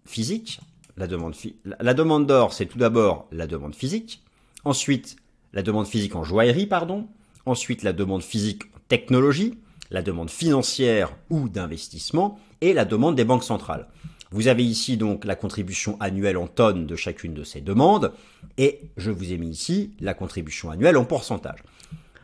physique. 0.07 0.61
La 0.97 1.09
demande, 1.09 1.35
la 1.65 1.93
demande 1.93 2.29
d'or, 2.29 2.53
c'est 2.53 2.67
tout 2.67 2.79
d'abord 2.79 3.27
la 3.33 3.49
demande 3.49 3.75
physique. 3.75 4.23
Ensuite, 4.65 5.17
la 5.53 5.63
demande 5.63 5.89
physique 5.89 6.15
en 6.15 6.23
joaillerie, 6.23 6.67
pardon. 6.67 7.09
Ensuite, 7.47 7.83
la 7.83 7.93
demande 7.93 8.23
physique 8.23 8.63
en 8.77 8.79
technologie. 8.87 9.59
La 9.91 10.03
demande 10.03 10.31
financière 10.31 11.11
ou 11.31 11.49
d'investissement. 11.49 12.39
Et 12.61 12.73
la 12.75 12.85
demande 12.85 13.17
des 13.17 13.25
banques 13.25 13.43
centrales. 13.43 13.89
Vous 14.35 14.49
avez 14.49 14.65
ici 14.65 14.97
donc 14.97 15.25
la 15.25 15.37
contribution 15.37 15.97
annuelle 16.01 16.39
en 16.39 16.49
tonnes 16.49 16.89
de 16.89 16.97
chacune 16.97 17.35
de 17.35 17.45
ces 17.45 17.61
demandes, 17.61 18.11
et 18.59 18.81
je 18.97 19.13
vous 19.13 19.33
ai 19.33 19.39
mis 19.39 19.51
ici 19.51 19.93
la 20.01 20.13
contribution 20.13 20.73
annuelle 20.73 20.97
en 20.97 21.05
pourcentage. 21.05 21.61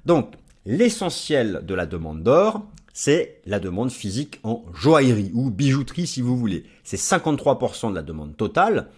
Donc, 0.07 0.35
l'essentiel 0.67 1.62
de 1.64 1.73
la 1.73 1.87
demande 1.87 2.25
d'or, 2.25 2.67
c'est 2.93 3.40
la 3.47 3.61
demande 3.61 3.93
physique 3.93 4.40
en 4.43 4.64
joaillerie 4.75 5.31
ou 5.35 5.50
bijouterie 5.50 6.09
si 6.09 6.21
vous 6.21 6.37
voulez. 6.37 6.64
C'est 6.83 6.99
53% 6.99 7.90
de 7.90 7.95
la 7.95 8.02
demande 8.02 8.37
totale, 8.37 8.88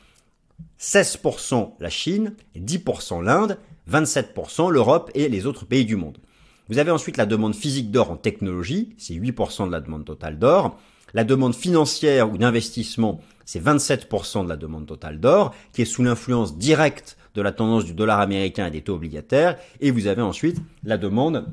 16% 0.81 1.73
la 1.81 1.91
Chine, 1.91 2.35
10% 2.57 3.23
l'Inde, 3.23 3.59
27% 3.91 4.71
l'Europe 4.71 5.11
et 5.15 5.29
les 5.29 5.45
autres 5.45 5.67
pays 5.67 5.85
du 5.85 5.97
monde. 5.97 6.17
Vous 6.71 6.79
avez 6.79 6.91
ensuite 6.91 7.19
la 7.19 7.27
demande 7.27 7.55
physique 7.55 7.91
d'or 7.91 8.11
en 8.11 8.17
technologie, 8.17 8.95
c'est 8.97 9.13
8% 9.13 9.67
de 9.67 9.73
la 9.73 9.83
demande 9.83 10.07
totale 10.07 10.39
d'or, 10.39 10.79
la 11.15 11.25
demande 11.25 11.55
financière 11.55 12.33
ou 12.33 12.39
d'investissement, 12.39 13.21
c'est 13.45 13.63
27% 13.63 14.45
de 14.45 14.49
la 14.49 14.57
demande 14.57 14.87
totale 14.87 15.21
d'or, 15.21 15.55
qui 15.73 15.83
est 15.83 15.87
sous 15.87 16.03
l'influence 16.03 16.57
directe 16.57 17.17
de 17.35 17.43
la 17.43 17.53
tendance 17.53 17.85
du 17.85 17.95
dollar 17.95 18.21
américain 18.21 18.67
et 18.67 18.71
des 18.71 18.83
taux 18.83 18.95
obligataires. 18.95 19.59
Et 19.81 19.91
vous 19.91 20.07
avez 20.07 20.23
ensuite 20.23 20.59
la 20.85 20.99
demande 20.99 21.47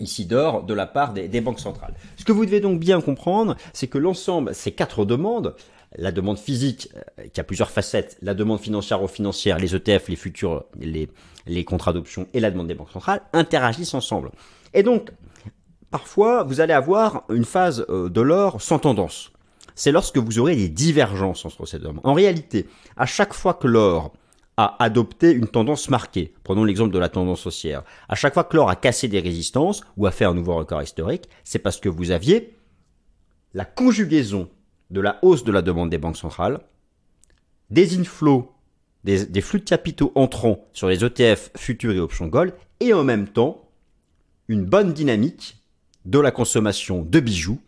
ici 0.00 0.26
d'or 0.26 0.64
de 0.64 0.74
la 0.74 0.86
part 0.86 1.12
des, 1.12 1.40
banques 1.40 1.60
centrales. 1.60 1.94
Ce 2.16 2.24
que 2.24 2.32
vous 2.32 2.44
devez 2.44 2.60
donc 2.60 2.80
bien 2.80 3.00
comprendre, 3.00 3.56
c'est 3.72 3.86
que 3.86 3.98
l'ensemble, 3.98 4.54
ces 4.54 4.72
quatre 4.72 5.04
demandes, 5.04 5.54
la 5.96 6.10
demande 6.10 6.38
physique 6.38 6.88
euh, 6.96 7.28
qui 7.32 7.40
a 7.40 7.44
plusieurs 7.44 7.70
facettes, 7.70 8.16
la 8.20 8.34
demande 8.34 8.58
financière 8.58 9.02
ou 9.02 9.06
financière, 9.06 9.58
les 9.58 9.76
ETF, 9.76 10.08
les 10.08 10.16
futurs, 10.16 10.64
les, 10.80 11.08
les 11.46 11.64
contrats 11.64 11.92
d'options 11.92 12.26
et 12.34 12.40
la 12.40 12.50
demande 12.50 12.66
des 12.66 12.74
banques 12.74 12.90
centrales 12.90 13.22
interagissent 13.32 13.94
ensemble. 13.94 14.30
Et 14.72 14.82
donc, 14.82 15.10
Parfois, 15.94 16.42
vous 16.42 16.60
allez 16.60 16.72
avoir 16.72 17.22
une 17.30 17.44
phase 17.44 17.86
euh, 17.88 18.08
de 18.08 18.20
l'or 18.20 18.60
sans 18.60 18.80
tendance. 18.80 19.30
C'est 19.76 19.92
lorsque 19.92 20.18
vous 20.18 20.40
aurez 20.40 20.56
des 20.56 20.68
divergences 20.68 21.44
entre 21.44 21.66
ces 21.66 21.78
deux. 21.78 21.88
En 22.02 22.14
réalité, 22.14 22.66
à 22.96 23.06
chaque 23.06 23.32
fois 23.32 23.54
que 23.54 23.68
l'or 23.68 24.12
a 24.56 24.74
adopté 24.82 25.30
une 25.30 25.46
tendance 25.46 25.88
marquée. 25.90 26.34
Prenons 26.42 26.64
l'exemple 26.64 26.92
de 26.92 26.98
la 26.98 27.08
tendance 27.08 27.46
haussière. 27.46 27.84
À 28.08 28.16
chaque 28.16 28.34
fois 28.34 28.42
que 28.42 28.56
l'or 28.56 28.70
a 28.70 28.74
cassé 28.74 29.06
des 29.06 29.20
résistances 29.20 29.82
ou 29.96 30.08
a 30.08 30.10
fait 30.10 30.24
un 30.24 30.34
nouveau 30.34 30.56
record 30.56 30.82
historique, 30.82 31.28
c'est 31.44 31.60
parce 31.60 31.78
que 31.78 31.88
vous 31.88 32.10
aviez 32.10 32.56
la 33.52 33.64
conjugaison 33.64 34.48
de 34.90 35.00
la 35.00 35.20
hausse 35.22 35.44
de 35.44 35.52
la 35.52 35.62
demande 35.62 35.90
des 35.90 35.98
banques 35.98 36.16
centrales, 36.16 36.58
des 37.70 37.96
inflows, 38.00 38.50
des, 39.04 39.40
flux 39.40 39.60
de 39.60 39.64
capitaux 39.64 40.10
entrants 40.16 40.66
sur 40.72 40.88
les 40.88 41.04
ETF 41.04 41.52
futurs 41.56 41.92
et 41.92 42.00
options 42.00 42.26
gold, 42.26 42.52
et 42.80 42.92
en 42.92 43.04
même 43.04 43.28
temps 43.28 43.70
une 44.48 44.64
bonne 44.64 44.92
dynamique 44.92 45.60
de 46.04 46.18
la 46.18 46.30
consommation 46.30 47.02
de 47.02 47.20
bijoux 47.20 47.60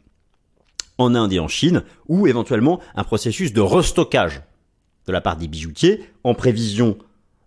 en 0.98 1.14
Inde 1.14 1.32
et 1.32 1.40
en 1.40 1.48
Chine, 1.48 1.82
ou 2.08 2.26
éventuellement 2.26 2.80
un 2.94 3.04
processus 3.04 3.52
de 3.52 3.60
restockage 3.60 4.42
de 5.06 5.12
la 5.12 5.20
part 5.20 5.36
des 5.36 5.48
bijoutiers 5.48 6.02
en 6.24 6.34
prévision 6.34 6.98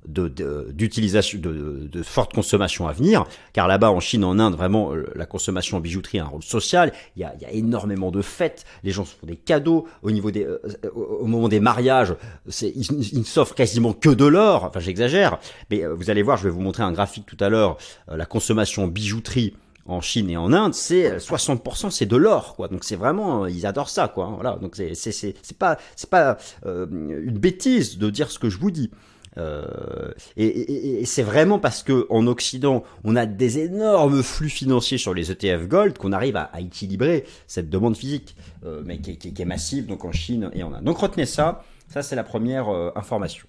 d'utilisation 0.05 1.39
de, 1.39 1.88
de, 1.91 2.03
forte 2.03 2.34
consommation 2.34 2.88
à 2.88 2.93
venir, 2.93 3.25
car 3.51 3.67
là-bas 3.67 3.91
en 3.91 4.00
Chine, 4.00 4.24
en 4.24 4.39
Inde, 4.39 4.55
vraiment 4.55 4.96
euh, 4.96 5.05
la 5.15 5.25
consommation 5.25 5.77
en 5.77 5.79
bijouterie 5.81 6.19
a 6.19 6.24
un 6.24 6.27
rôle 6.27 6.41
social. 6.41 6.93
Il 7.15 7.19
y 7.19 7.25
a, 7.25 7.51
énormément 7.51 8.10
de 8.10 8.22
fêtes, 8.22 8.65
les 8.84 8.91
gens 8.91 9.03
se 9.03 9.13
font 9.13 9.27
des 9.27 9.36
cadeaux 9.36 9.88
au 10.01 10.10
euh, 10.10 11.25
moment 11.25 11.50
des 11.50 11.60
mariages, 11.60 12.15
ils 12.62 13.19
ne 13.19 13.24
s'offrent 13.24 13.55
quasiment 13.55 13.91
que 13.91 14.10
de 14.10 14.25
l'or. 14.25 14.63
Enfin, 14.63 14.79
j'exagère, 14.79 15.38
mais 15.69 15.84
euh, 15.84 15.93
vous 15.93 16.10
allez 16.10 16.24
voir, 16.24 16.38
je 16.38 16.46
vais 16.46 16.50
vous 16.50 16.62
montrer 16.62 16.84
un 16.84 16.93
graphique 16.93 17.25
tout 17.25 17.38
à 17.39 17.50
l'heure, 17.50 17.77
la 18.08 18.25
consommation 18.25 18.86
en 18.86 18.88
bijouterie 18.88 19.53
en 19.86 20.01
Chine 20.01 20.29
et 20.29 20.38
en 20.38 20.53
Inde, 20.53 20.74
c'est 20.74 21.17
60% 21.17 21.89
c'est 21.89 22.05
de 22.05 22.15
l'or 22.15 22.55
quoi. 22.55 22.67
Donc 22.67 22.83
c'est 22.83 22.95
vraiment 22.95 23.45
ils 23.48 23.65
adorent 23.65 23.89
ça 23.89 24.07
quoi. 24.07 24.31
Voilà. 24.36 24.57
Donc 24.62 24.75
c'est 24.75 24.93
c'est 24.93 25.12
c'est 25.12 25.57
pas 25.57 25.77
c'est 25.95 26.09
pas 26.09 26.38
euh, 26.65 26.86
une 26.89 27.38
bêtise 27.38 27.98
de 27.98 28.09
dire 28.09 28.31
ce 28.31 28.39
que 28.39 28.50
je 28.50 28.57
vous 28.57 28.71
dis. 28.71 28.91
Euh, 29.38 30.12
et, 30.38 30.45
et, 30.45 31.01
et 31.01 31.05
c'est 31.05 31.24
vraiment 31.24 31.59
parce 31.59 31.83
que 31.83 32.07
en 32.09 32.27
Occident, 32.27 32.83
on 33.03 33.15
a 33.15 33.25
des 33.25 33.59
énormes 33.59 34.24
flux 34.24 34.50
financiers 34.50 34.98
sur 34.98 35.13
les 35.13 35.31
ETF 35.31 35.67
Gold 35.67 35.98
qu'on 35.98 36.12
arrive 36.12 36.36
à, 36.36 36.43
à, 36.43 36.62
équilibrer 36.62 37.25
cette 37.48 37.69
demande 37.69 37.95
physique, 37.95 38.36
euh, 38.65 38.81
mais 38.86 39.00
qui, 39.00 39.17
qui, 39.17 39.33
qui, 39.33 39.41
est 39.41 39.45
massive 39.45 39.86
donc 39.86 40.03
en 40.03 40.12
Chine 40.12 40.50
et 40.53 40.63
en 40.63 40.74
Inde. 40.74 40.83
Donc 40.83 40.98
retenez 40.98 41.25
ça. 41.25 41.63
Ça 41.88 42.03
c'est 42.03 42.15
la 42.15 42.24
première 42.24 42.69
euh, 42.69 42.91
information. 42.95 43.48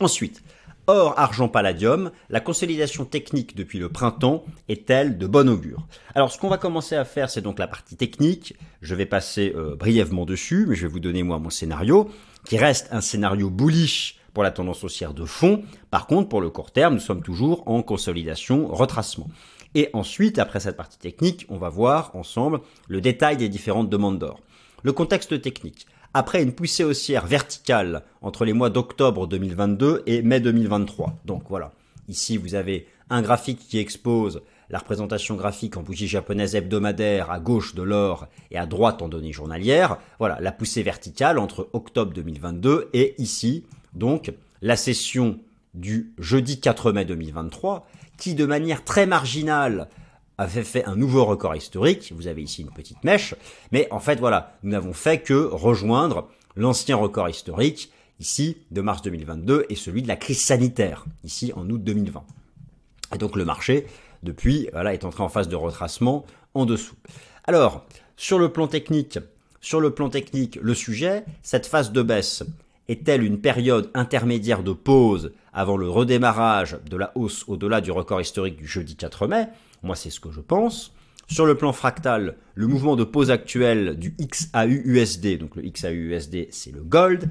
Ensuite, 0.00 0.42
Or, 0.94 1.18
argent, 1.18 1.48
palladium, 1.48 2.10
la 2.28 2.40
consolidation 2.40 3.06
technique 3.06 3.56
depuis 3.56 3.78
le 3.78 3.88
printemps 3.88 4.44
est-elle 4.68 5.16
de 5.16 5.26
bon 5.26 5.48
augure? 5.48 5.86
Alors, 6.14 6.30
ce 6.30 6.36
qu'on 6.38 6.50
va 6.50 6.58
commencer 6.58 6.94
à 6.94 7.06
faire, 7.06 7.30
c'est 7.30 7.40
donc 7.40 7.58
la 7.58 7.66
partie 7.66 7.96
technique. 7.96 8.54
Je 8.82 8.94
vais 8.94 9.06
passer 9.06 9.54
euh, 9.56 9.74
brièvement 9.74 10.26
dessus, 10.26 10.66
mais 10.68 10.74
je 10.74 10.82
vais 10.82 10.92
vous 10.92 11.00
donner 11.00 11.22
moi 11.22 11.38
mon 11.38 11.48
scénario, 11.48 12.10
qui 12.44 12.58
reste 12.58 12.88
un 12.90 13.00
scénario 13.00 13.48
bullish 13.48 14.18
pour 14.34 14.42
la 14.42 14.50
tendance 14.50 14.84
haussière 14.84 15.14
de 15.14 15.24
fond. 15.24 15.62
Par 15.90 16.06
contre, 16.06 16.28
pour 16.28 16.42
le 16.42 16.50
court 16.50 16.72
terme, 16.72 16.92
nous 16.92 17.00
sommes 17.00 17.22
toujours 17.22 17.62
en 17.64 17.80
consolidation, 17.80 18.68
retracement. 18.68 19.30
Et 19.74 19.88
ensuite, 19.94 20.38
après 20.38 20.60
cette 20.60 20.76
partie 20.76 20.98
technique, 20.98 21.46
on 21.48 21.56
va 21.56 21.70
voir 21.70 22.14
ensemble 22.14 22.60
le 22.88 23.00
détail 23.00 23.38
des 23.38 23.48
différentes 23.48 23.88
demandes 23.88 24.18
d'or. 24.18 24.40
Le 24.82 24.92
contexte 24.92 25.40
technique 25.40 25.86
après 26.14 26.42
une 26.42 26.52
poussée 26.52 26.84
haussière 26.84 27.26
verticale 27.26 28.02
entre 28.20 28.44
les 28.44 28.52
mois 28.52 28.70
d'octobre 28.70 29.26
2022 29.26 30.02
et 30.06 30.22
mai 30.22 30.40
2023. 30.40 31.20
Donc 31.24 31.44
voilà, 31.48 31.72
ici 32.08 32.36
vous 32.36 32.54
avez 32.54 32.86
un 33.10 33.22
graphique 33.22 33.60
qui 33.68 33.78
expose 33.78 34.42
la 34.70 34.78
représentation 34.78 35.34
graphique 35.36 35.76
en 35.76 35.82
bougie 35.82 36.08
japonaise 36.08 36.54
hebdomadaire 36.54 37.30
à 37.30 37.38
gauche 37.38 37.74
de 37.74 37.82
l'or 37.82 38.26
et 38.50 38.56
à 38.56 38.64
droite 38.64 39.02
en 39.02 39.08
données 39.08 39.32
journalières. 39.32 39.98
Voilà, 40.18 40.38
la 40.40 40.50
poussée 40.50 40.82
verticale 40.82 41.38
entre 41.38 41.68
octobre 41.74 42.12
2022 42.14 42.88
et 42.94 43.14
ici, 43.18 43.66
donc, 43.92 44.32
la 44.62 44.76
session 44.76 45.38
du 45.74 46.14
jeudi 46.18 46.58
4 46.58 46.92
mai 46.92 47.04
2023, 47.04 47.86
qui 48.16 48.34
de 48.34 48.46
manière 48.46 48.82
très 48.84 49.04
marginale 49.04 49.88
avait 50.42 50.64
fait 50.64 50.84
un 50.84 50.96
nouveau 50.96 51.24
record 51.24 51.56
historique. 51.56 52.12
Vous 52.14 52.26
avez 52.26 52.42
ici 52.42 52.62
une 52.62 52.70
petite 52.70 53.02
mèche. 53.04 53.34
Mais 53.70 53.88
en 53.90 54.00
fait, 54.00 54.20
voilà, 54.20 54.58
nous 54.62 54.70
n'avons 54.70 54.92
fait 54.92 55.20
que 55.20 55.34
rejoindre 55.34 56.28
l'ancien 56.56 56.96
record 56.96 57.28
historique, 57.28 57.90
ici, 58.20 58.58
de 58.70 58.80
mars 58.80 59.02
2022, 59.02 59.66
et 59.68 59.74
celui 59.74 60.02
de 60.02 60.08
la 60.08 60.16
crise 60.16 60.44
sanitaire, 60.44 61.06
ici, 61.24 61.52
en 61.56 61.68
août 61.70 61.82
2020. 61.82 62.22
Et 63.14 63.18
donc 63.18 63.36
le 63.36 63.44
marché, 63.44 63.86
depuis, 64.22 64.68
voilà, 64.72 64.94
est 64.94 65.04
entré 65.04 65.22
en 65.22 65.28
phase 65.28 65.48
de 65.48 65.56
retracement 65.56 66.24
en 66.54 66.66
dessous. 66.66 66.96
Alors, 67.44 67.84
sur 68.16 68.38
le 68.38 68.50
plan 68.50 68.68
technique, 68.68 69.18
sur 69.60 69.80
le 69.80 69.90
plan 69.90 70.08
technique, 70.08 70.58
le 70.60 70.74
sujet, 70.74 71.24
cette 71.42 71.66
phase 71.66 71.92
de 71.92 72.02
baisse, 72.02 72.44
est-elle 72.88 73.22
une 73.22 73.40
période 73.40 73.90
intermédiaire 73.94 74.62
de 74.62 74.72
pause 74.72 75.32
avant 75.52 75.76
le 75.76 75.88
redémarrage 75.88 76.78
de 76.88 76.96
la 76.96 77.12
hausse 77.14 77.44
au-delà 77.48 77.80
du 77.80 77.90
record 77.90 78.20
historique 78.20 78.56
du 78.56 78.66
jeudi 78.66 78.96
4 78.96 79.26
mai? 79.26 79.48
Moi, 79.82 79.96
c'est 79.96 80.10
ce 80.10 80.20
que 80.20 80.30
je 80.30 80.40
pense. 80.40 80.92
Sur 81.28 81.46
le 81.46 81.56
plan 81.56 81.72
fractal, 81.72 82.36
le 82.54 82.66
mouvement 82.66 82.96
de 82.96 83.04
pause 83.04 83.30
actuel 83.30 83.96
du 83.96 84.14
XAUUSD, 84.20 85.38
donc 85.38 85.56
le 85.56 85.62
XAUUSD, 85.62 86.48
c'est 86.50 86.72
le 86.72 86.82
gold. 86.82 87.30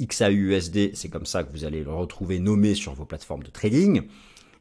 XAUUSD, 0.00 0.94
c'est 0.94 1.08
comme 1.08 1.26
ça 1.26 1.42
que 1.44 1.52
vous 1.52 1.64
allez 1.64 1.82
le 1.82 1.92
retrouver 1.92 2.38
nommé 2.38 2.74
sur 2.74 2.94
vos 2.94 3.04
plateformes 3.04 3.42
de 3.42 3.50
trading. 3.50 4.02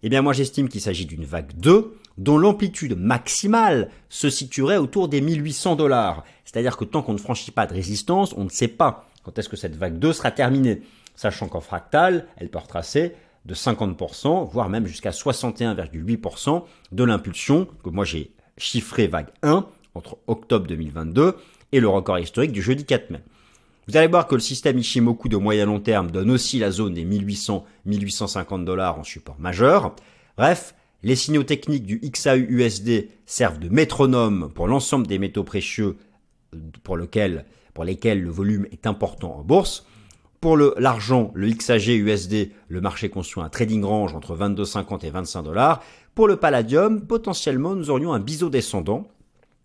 Eh 0.01 0.09
bien, 0.09 0.21
moi, 0.21 0.33
j'estime 0.33 0.69
qu'il 0.69 0.81
s'agit 0.81 1.05
d'une 1.05 1.25
vague 1.25 1.51
2 1.57 1.95
dont 2.17 2.37
l'amplitude 2.37 2.97
maximale 2.97 3.89
se 4.09 4.29
situerait 4.29 4.77
autour 4.77 5.07
des 5.07 5.21
1800 5.21 5.75
dollars. 5.75 6.23
C'est-à-dire 6.45 6.75
que 6.75 6.85
tant 6.85 7.01
qu'on 7.01 7.13
ne 7.13 7.17
franchit 7.19 7.51
pas 7.51 7.67
de 7.67 7.73
résistance, 7.73 8.33
on 8.35 8.43
ne 8.45 8.49
sait 8.49 8.67
pas 8.67 9.09
quand 9.23 9.37
est-ce 9.37 9.49
que 9.49 9.57
cette 9.57 9.75
vague 9.75 9.99
2 9.99 10.13
sera 10.13 10.31
terminée. 10.31 10.81
Sachant 11.15 11.47
qu'en 11.47 11.61
fractal, 11.61 12.27
elle 12.37 12.49
peut 12.49 12.59
retracer 12.59 13.13
de 13.45 13.53
50%, 13.53 14.49
voire 14.49 14.69
même 14.69 14.85
jusqu'à 14.85 15.11
61,8% 15.11 16.63
de 16.91 17.03
l'impulsion 17.03 17.67
que 17.83 17.89
moi 17.89 18.05
j'ai 18.05 18.31
chiffré 18.57 19.07
vague 19.07 19.29
1 19.41 19.65
entre 19.95 20.17
octobre 20.27 20.67
2022 20.67 21.35
et 21.71 21.79
le 21.79 21.87
record 21.87 22.19
historique 22.19 22.51
du 22.51 22.61
jeudi 22.61 22.85
4 22.85 23.11
mai. 23.11 23.21
Vous 23.87 23.97
allez 23.97 24.07
voir 24.07 24.27
que 24.27 24.35
le 24.35 24.41
système 24.41 24.77
Ishimoku 24.77 25.29
de 25.29 25.37
moyen 25.37 25.65
long 25.65 25.79
terme 25.79 26.11
donne 26.11 26.29
aussi 26.29 26.59
la 26.59 26.69
zone 26.69 26.93
des 26.93 27.05
1800-1850 27.05 28.63
dollars 28.63 28.99
en 28.99 29.03
support 29.03 29.39
majeur. 29.39 29.95
Bref, 30.37 30.75
les 31.01 31.15
signaux 31.15 31.43
techniques 31.43 31.85
du 31.85 31.99
XAU-USD 31.99 33.09
servent 33.25 33.59
de 33.59 33.69
métronome 33.69 34.51
pour 34.53 34.67
l'ensemble 34.67 35.07
des 35.07 35.17
métaux 35.17 35.43
précieux 35.43 35.97
pour 36.83 36.97
lesquels 36.97 37.45
le 37.75 38.29
volume 38.29 38.67
est 38.71 38.85
important 38.85 39.37
en 39.37 39.43
bourse. 39.43 39.85
Pour 40.41 40.55
l'argent, 40.57 41.31
le, 41.33 41.49
XAG 41.51 41.87
USD, 41.87 42.51
le 42.69 42.81
marché 42.81 43.09
conçoit 43.09 43.43
un 43.43 43.49
trading 43.49 43.83
range 43.83 44.15
entre 44.15 44.37
22,50 44.37 45.05
et 45.05 45.09
25 45.09 45.43
dollars. 45.43 45.83
Pour 46.15 46.27
le 46.27 46.37
palladium, 46.37 47.01
potentiellement, 47.01 47.75
nous 47.75 47.89
aurions 47.89 48.13
un 48.13 48.19
biseau 48.19 48.49
descendant 48.49 49.07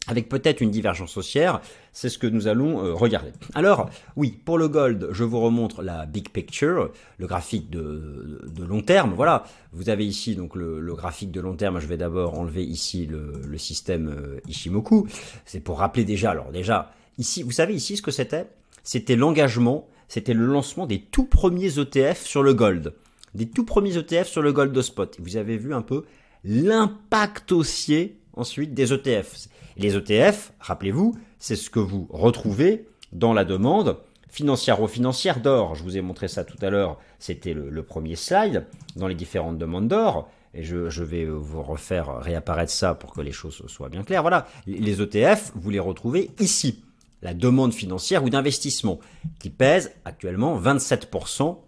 avec 0.07 0.29
peut-être 0.29 0.61
une 0.61 0.71
divergence 0.71 1.17
haussière, 1.17 1.61
c'est 1.93 2.09
ce 2.09 2.19
que 2.19 2.27
nous 2.27 2.47
allons 2.47 2.85
euh, 2.85 2.93
regarder. 2.93 3.31
Alors, 3.55 3.89
oui, 4.17 4.39
pour 4.45 4.59
le 4.59 4.69
gold, 4.69 5.09
je 5.13 5.25
vous 5.25 5.41
remontre 5.41 5.83
la 5.83 6.05
big 6.07 6.29
picture, 6.29 6.91
le 7.19 7.27
graphique 7.27 7.71
de, 7.71 8.41
long 8.69 8.83
terme. 8.83 9.15
Voilà, 9.15 9.45
vous 9.73 9.89
avez 9.89 10.05
ici 10.05 10.37
donc 10.37 10.57
le, 10.57 10.81
le 10.81 10.95
graphique 10.95 11.31
de 11.31 11.41
long 11.41 11.55
terme. 11.55 11.81
Je 11.81 11.87
vais 11.87 11.97
d'abord 11.97 12.39
enlever 12.39 12.65
ici 12.65 13.07
le, 13.07 13.41
le 13.47 13.59
système 13.59 14.09
euh, 14.09 14.41
Ishimoku. 14.47 15.07
C'est 15.47 15.61
pour 15.61 15.79
rappeler 15.79 16.05
déjà. 16.05 16.33
Alors 16.33 16.53
déjà, 16.53 16.93
ici, 17.17 17.43
vous 17.43 17.53
savez 17.53 17.75
ici 17.75 17.97
ce 17.97 18.03
que 18.03 18.11
c'était? 18.11 18.47
C'était 18.83 19.17
l'engagement 19.17 19.89
c'était 20.09 20.35
le 20.35 20.47
lancement 20.47 20.87
des 20.87 21.01
tout 21.01 21.25
premiers 21.25 21.79
ETF 21.79 22.25
sur 22.25 22.43
le 22.43 22.55
gold. 22.55 22.95
Des 23.35 23.47
tout 23.49 23.65
premiers 23.65 23.97
ETF 23.97 24.29
sur 24.29 24.43
le 24.43 24.53
gold 24.53 24.81
spot. 24.81 25.17
Vous 25.21 25.37
avez 25.37 25.57
vu 25.57 25.75
un 25.75 25.83
peu 25.83 26.05
l'impact 26.45 27.53
haussier 27.53 28.19
ensuite 28.35 28.75
des 28.75 28.93
ETF. 28.93 29.49
les 29.77 29.97
ETF, 29.97 30.53
rappelez-vous, 30.61 31.17
c'est 31.39 31.57
ce 31.57 31.71
que 31.71 31.81
vous 31.81 32.07
retrouvez 32.11 32.87
dans 33.13 33.33
la 33.33 33.45
demande 33.45 33.99
financière-financière 34.29 35.41
d'or. 35.41 35.75
Je 35.75 35.83
vous 35.83 35.97
ai 35.97 36.01
montré 36.01 36.29
ça 36.29 36.45
tout 36.45 36.59
à 36.61 36.71
l'heure, 36.71 36.99
c'était 37.19 37.55
le, 37.55 37.83
premier 37.83 38.17
slide 38.17 38.67
dans 38.97 39.09
les 39.09 39.15
différentes 39.15 39.59
demandes 39.59 39.89
d'or. 39.89 40.29
Et 40.53 40.63
je, 40.63 40.89
je, 40.89 41.03
vais 41.03 41.25
vous 41.25 41.63
refaire 41.63 42.19
réapparaître 42.19 42.71
ça 42.71 42.95
pour 42.95 43.13
que 43.13 43.21
les 43.21 43.33
choses 43.33 43.63
soient 43.67 43.89
bien 43.89 44.05
claires. 44.05 44.23
Voilà, 44.23 44.47
les 44.67 45.03
ETF, 45.03 45.53
vous 45.57 45.71
les 45.71 45.81
retrouvez 45.81 46.31
ici 46.39 46.84
la 47.25 47.35
demande 47.35 47.75
financière 47.75 48.23
ou 48.23 48.31
d'investissement, 48.31 49.01
qui 49.41 49.51
pèse 49.51 49.93
actuellement 50.05 50.61
27% 50.61 51.59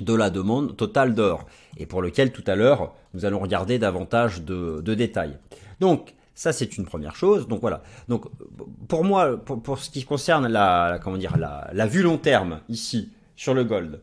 de 0.00 0.14
la 0.14 0.30
demande 0.30 0.76
totale 0.76 1.14
d'or, 1.14 1.46
et 1.76 1.86
pour 1.86 2.02
lequel 2.02 2.32
tout 2.32 2.44
à 2.46 2.56
l'heure 2.56 2.94
nous 3.14 3.24
allons 3.24 3.38
regarder 3.38 3.78
davantage 3.78 4.42
de, 4.42 4.94
détails. 4.94 5.38
Donc 5.80 6.14
ça 6.34 6.52
c'est 6.52 6.76
une 6.76 6.84
première 6.84 7.16
chose. 7.16 7.48
Donc 7.48 7.60
voilà. 7.60 7.82
Donc 8.08 8.26
pour 8.88 9.04
moi, 9.04 9.36
pour, 9.36 9.78
ce 9.78 9.90
qui 9.90 10.04
concerne 10.04 10.48
la, 10.48 10.98
comment 11.02 11.16
dire 11.16 11.36
la, 11.38 11.70
la, 11.72 11.86
vue 11.86 12.02
long 12.02 12.18
terme 12.18 12.60
ici 12.68 13.10
sur 13.36 13.54
le 13.54 13.64
gold, 13.64 14.00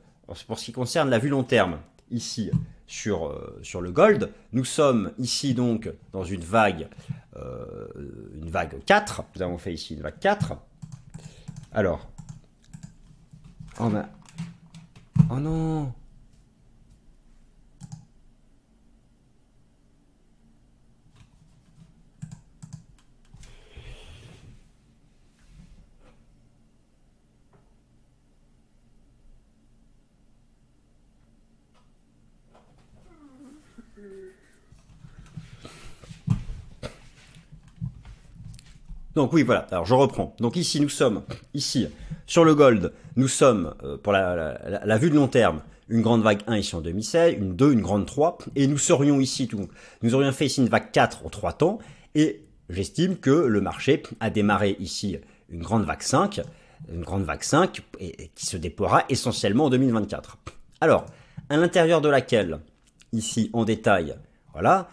pour 0.48 0.60
ce 0.60 0.66
qui 0.66 0.72
concerne 0.72 1.10
la 1.10 1.20
vue 1.20 1.30
long 1.30 1.44
terme 1.44 1.80
ici 2.12 2.50
sur, 2.88 3.28
euh, 3.28 3.60
sur 3.62 3.82
le 3.82 3.92
gold. 3.92 4.32
Nous 4.54 4.66
sommes 4.66 5.12
ici 5.20 5.54
donc 5.54 5.92
dans 6.14 6.24
une 6.24 6.42
vague, 6.42 6.88
euh, 7.36 7.88
une 8.42 8.50
vague 8.50 8.84
4. 8.86 9.24
Nous 9.36 9.42
avons 9.42 9.58
fait 9.58 9.74
ici 9.74 9.94
une 9.94 10.02
vague 10.02 10.20
4. 10.20 10.54
Alors, 11.72 12.08
on 13.80 13.96
a... 13.96 14.06
Oh 15.30 15.40
non 15.40 15.94
Donc 39.18 39.34
oui, 39.34 39.42
voilà. 39.42 39.66
Alors 39.72 39.84
je 39.84 39.96
reprends. 39.96 40.36
Donc 40.40 40.56
ici, 40.58 40.80
nous 40.80 40.90
sommes, 40.90 41.24
ici, 41.56 41.88
sur 42.28 42.46
le 42.46 42.54
gold, 42.54 42.94
nous 43.16 43.28
sommes, 43.28 43.74
euh, 43.84 43.98
pour 43.98 44.14
la, 44.14 44.98
vue 45.00 45.10
de 45.10 45.16
long 45.16 45.28
terme, 45.28 45.64
une 45.90 46.04
grande 46.04 46.22
vague 46.22 46.42
1 46.46 46.58
ici 46.58 46.76
en 46.76 46.82
2016, 46.82 47.34
une 47.40 47.56
2, 47.56 47.74
une 47.74 47.82
grande 47.82 48.06
3, 48.06 48.38
et 48.56 48.68
nous 48.68 48.78
serions 48.78 49.20
ici, 49.20 49.48
tout, 49.48 49.70
nous 50.04 50.14
aurions 50.14 50.32
fait 50.32 50.46
ici 50.46 50.62
une 50.62 50.70
vague 50.70 50.92
4 50.92 51.26
en 51.26 51.30
3 51.30 51.54
temps, 51.54 51.80
et 52.14 52.44
j'estime 52.70 53.18
que 53.18 53.32
le 53.32 53.60
marché 53.60 54.04
a 54.20 54.30
démarré 54.30 54.78
ici 54.80 55.18
une 55.50 55.64
grande 55.64 55.86
vague 55.86 56.04
5, 56.04 56.42
une 56.94 57.02
grande 57.02 57.24
vague 57.24 57.42
5, 57.42 57.82
et, 58.00 58.30
qui 58.36 58.46
se 58.46 58.56
déploiera 58.56 59.04
essentiellement 59.10 59.66
en 59.66 59.70
2024. 59.72 60.38
Alors, 60.80 61.08
à 61.50 61.58
l'intérieur 61.58 62.02
de 62.02 62.10
laquelle, 62.10 62.60
ici 63.14 63.50
en 63.54 63.66
détail, 63.66 64.16
voilà, 64.54 64.90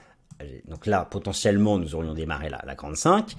donc 0.67 0.87
là, 0.87 1.05
potentiellement, 1.05 1.79
nous 1.79 1.95
aurions 1.95 2.15
démarré 2.15 2.49
la, 2.49 2.63
la 2.67 2.75
grande 2.75 2.97
5, 2.97 3.37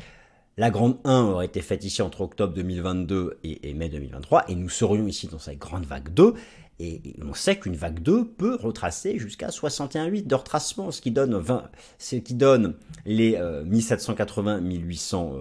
la 0.58 0.70
grande 0.70 0.98
1 1.04 1.22
aurait 1.24 1.46
été 1.46 1.62
faite 1.62 1.84
ici 1.84 2.02
entre 2.02 2.22
octobre 2.22 2.54
2022 2.54 3.40
et, 3.44 3.74
mai 3.74 3.90
2023, 3.90 4.46
et 4.50 4.56
nous 4.56 4.70
serions 4.70 5.08
ici 5.08 5.28
dans 5.28 5.40
cette 5.40 5.60
grande 5.60 5.86
vague 5.86 6.14
2, 6.14 6.34
et 6.80 7.02
on 7.26 7.34
sait 7.34 7.58
qu'une 7.58 7.76
vague 7.76 8.02
2 8.02 8.26
peut 8.26 8.56
retracer 8.56 9.18
jusqu'à 9.18 9.48
61,8 9.48 10.28
de 10.28 10.36
retracement, 10.36 10.92
ce 10.92 11.02
qui 11.02 11.12
donne 11.12 11.36
20, 11.36 11.70
ce 11.98 12.16
qui 12.18 12.34
donne 12.34 12.76
les 13.06 13.40
1780, 13.66 14.60
1800, 14.60 15.34